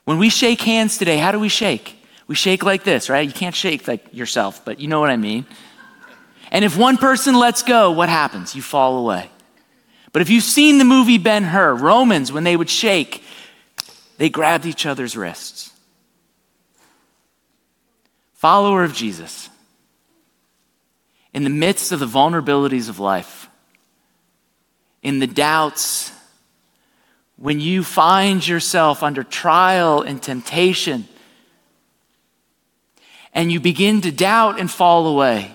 When 0.05 0.19
we 0.19 0.31
shake 0.31 0.62
hands 0.62 0.99
today, 0.99 1.19
how 1.19 1.31
do 1.31 1.38
we 1.38 1.49
shake? 1.49 1.97
We 2.27 2.35
shake 2.35 2.65
like 2.65 2.85
this, 2.85 3.11
right? 3.11 3.27
You 3.27 3.35
can't 3.35 3.55
shake 3.55 3.87
like 3.87 4.12
yourself, 4.12 4.65
but 4.65 4.81
you 4.81 4.88
know 4.88 5.01
what 5.01 5.11
I 5.11 5.17
mean. 5.17 5.47
And 6.51 6.65
if 6.65 6.77
one 6.77 6.97
person 6.97 7.35
lets 7.35 7.62
go, 7.62 7.93
what 7.93 8.09
happens? 8.09 8.55
You 8.57 8.62
fall 8.62 8.99
away. 8.99 9.31
But 10.12 10.23
if 10.23 10.31
you've 10.31 10.45
seen 10.45 10.79
the 10.79 10.85
movie 10.85 11.19
Ben 11.19 11.45
Hur, 11.45 11.75
Romans, 11.75 12.33
when 12.33 12.45
they 12.45 12.57
would 12.57 12.71
shake, 12.71 13.23
they 14.19 14.29
grabbed 14.29 14.67
each 14.67 14.87
other's 14.87 15.17
wrists. 15.17 15.62
Follower 18.42 18.83
of 18.83 18.92
Jesus, 18.92 19.48
in 21.33 21.44
the 21.44 21.48
midst 21.48 21.92
of 21.92 22.00
the 22.00 22.07
vulnerabilities 22.07 22.88
of 22.88 22.98
life, 22.98 23.48
in 25.00 25.20
the 25.20 25.28
doubts, 25.28 26.11
when 27.37 27.61
you 27.61 27.85
find 27.85 28.44
yourself 28.44 29.05
under 29.05 29.22
trial 29.22 30.02
and 30.02 30.20
temptation, 30.20 31.07
and 33.33 33.52
you 33.52 33.61
begin 33.61 34.00
to 34.00 34.11
doubt 34.11 34.59
and 34.59 34.68
fall 34.68 35.07
away, 35.07 35.55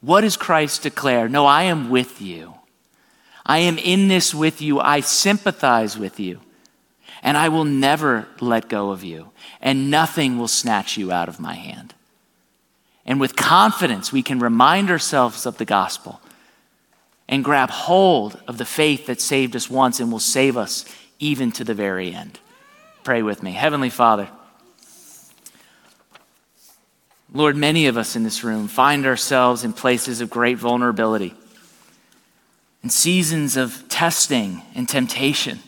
what 0.00 0.20
does 0.20 0.36
Christ 0.36 0.84
declare? 0.84 1.28
No, 1.28 1.44
I 1.44 1.64
am 1.64 1.90
with 1.90 2.22
you. 2.22 2.54
I 3.44 3.58
am 3.58 3.78
in 3.78 4.06
this 4.06 4.32
with 4.32 4.62
you. 4.62 4.78
I 4.78 5.00
sympathize 5.00 5.98
with 5.98 6.20
you. 6.20 6.38
And 7.20 7.36
I 7.36 7.48
will 7.48 7.64
never 7.64 8.28
let 8.38 8.68
go 8.68 8.92
of 8.92 9.02
you. 9.02 9.32
And 9.60 9.90
nothing 9.90 10.38
will 10.38 10.46
snatch 10.46 10.96
you 10.96 11.10
out 11.10 11.28
of 11.28 11.40
my 11.40 11.54
hand. 11.54 11.94
And 13.08 13.18
with 13.18 13.36
confidence, 13.36 14.12
we 14.12 14.22
can 14.22 14.38
remind 14.38 14.90
ourselves 14.90 15.46
of 15.46 15.56
the 15.56 15.64
gospel 15.64 16.20
and 17.26 17.42
grab 17.42 17.70
hold 17.70 18.38
of 18.46 18.58
the 18.58 18.66
faith 18.66 19.06
that 19.06 19.22
saved 19.22 19.56
us 19.56 19.70
once 19.70 19.98
and 19.98 20.12
will 20.12 20.18
save 20.18 20.58
us 20.58 20.84
even 21.18 21.50
to 21.52 21.64
the 21.64 21.72
very 21.72 22.12
end. 22.14 22.38
Pray 23.04 23.22
with 23.22 23.42
me. 23.42 23.52
Heavenly 23.52 23.88
Father, 23.88 24.28
Lord, 27.32 27.56
many 27.56 27.86
of 27.86 27.96
us 27.96 28.14
in 28.14 28.24
this 28.24 28.44
room 28.44 28.68
find 28.68 29.06
ourselves 29.06 29.64
in 29.64 29.72
places 29.72 30.20
of 30.20 30.28
great 30.28 30.58
vulnerability, 30.58 31.32
in 32.82 32.90
seasons 32.90 33.56
of 33.56 33.88
testing 33.88 34.60
and 34.74 34.86
temptation. 34.86 35.60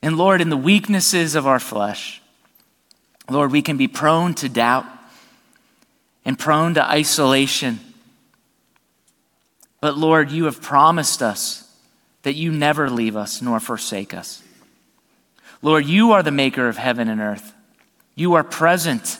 And 0.00 0.16
Lord, 0.16 0.40
in 0.40 0.48
the 0.48 0.56
weaknesses 0.56 1.34
of 1.34 1.46
our 1.46 1.60
flesh, 1.60 2.22
Lord, 3.28 3.52
we 3.52 3.62
can 3.62 3.76
be 3.76 3.88
prone 3.88 4.34
to 4.34 4.48
doubt 4.48 4.86
and 6.24 6.38
prone 6.38 6.74
to 6.74 6.84
isolation. 6.84 7.80
But 9.80 9.96
Lord, 9.96 10.30
you 10.30 10.44
have 10.44 10.62
promised 10.62 11.22
us 11.22 11.70
that 12.22 12.34
you 12.34 12.50
never 12.50 12.88
leave 12.88 13.16
us 13.16 13.42
nor 13.42 13.60
forsake 13.60 14.14
us. 14.14 14.42
Lord, 15.62 15.86
you 15.86 16.12
are 16.12 16.22
the 16.22 16.30
maker 16.30 16.68
of 16.68 16.76
heaven 16.76 17.08
and 17.08 17.20
earth. 17.20 17.52
You 18.14 18.34
are 18.34 18.44
present. 18.44 19.18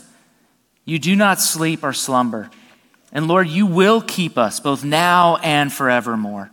You 0.84 0.98
do 0.98 1.16
not 1.16 1.40
sleep 1.40 1.82
or 1.82 1.92
slumber. 1.92 2.50
And 3.12 3.28
Lord, 3.28 3.48
you 3.48 3.66
will 3.66 4.00
keep 4.00 4.36
us 4.36 4.60
both 4.60 4.84
now 4.84 5.36
and 5.36 5.72
forevermore. 5.72 6.50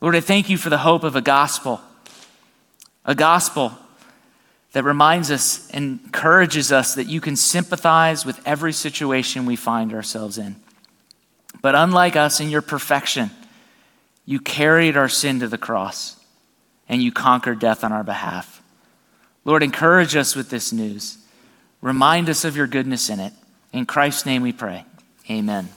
Lord, 0.00 0.16
I 0.16 0.20
thank 0.20 0.48
you 0.48 0.58
for 0.58 0.70
the 0.70 0.78
hope 0.78 1.04
of 1.04 1.16
a 1.16 1.20
gospel, 1.20 1.80
a 3.04 3.14
gospel 3.14 3.72
that 4.72 4.84
reminds 4.84 5.30
us 5.30 5.70
and 5.70 6.00
encourages 6.04 6.72
us 6.72 6.94
that 6.94 7.06
you 7.06 7.20
can 7.20 7.36
sympathize 7.36 8.24
with 8.24 8.40
every 8.46 8.72
situation 8.72 9.46
we 9.46 9.56
find 9.56 9.92
ourselves 9.92 10.38
in. 10.38 10.56
But 11.60 11.74
unlike 11.74 12.16
us 12.16 12.40
in 12.40 12.50
your 12.50 12.62
perfection, 12.62 13.30
you 14.24 14.40
carried 14.40 14.96
our 14.96 15.08
sin 15.08 15.40
to 15.40 15.48
the 15.48 15.58
cross 15.58 16.16
and 16.88 17.02
you 17.02 17.12
conquered 17.12 17.58
death 17.58 17.84
on 17.84 17.92
our 17.92 18.04
behalf. 18.04 18.62
Lord, 19.44 19.62
encourage 19.62 20.16
us 20.16 20.34
with 20.34 20.50
this 20.50 20.72
news. 20.72 21.18
Remind 21.80 22.30
us 22.30 22.44
of 22.44 22.56
your 22.56 22.66
goodness 22.66 23.10
in 23.10 23.20
it. 23.20 23.32
In 23.72 23.86
Christ's 23.86 24.26
name 24.26 24.42
we 24.42 24.52
pray. 24.52 24.84
Amen. 25.30 25.68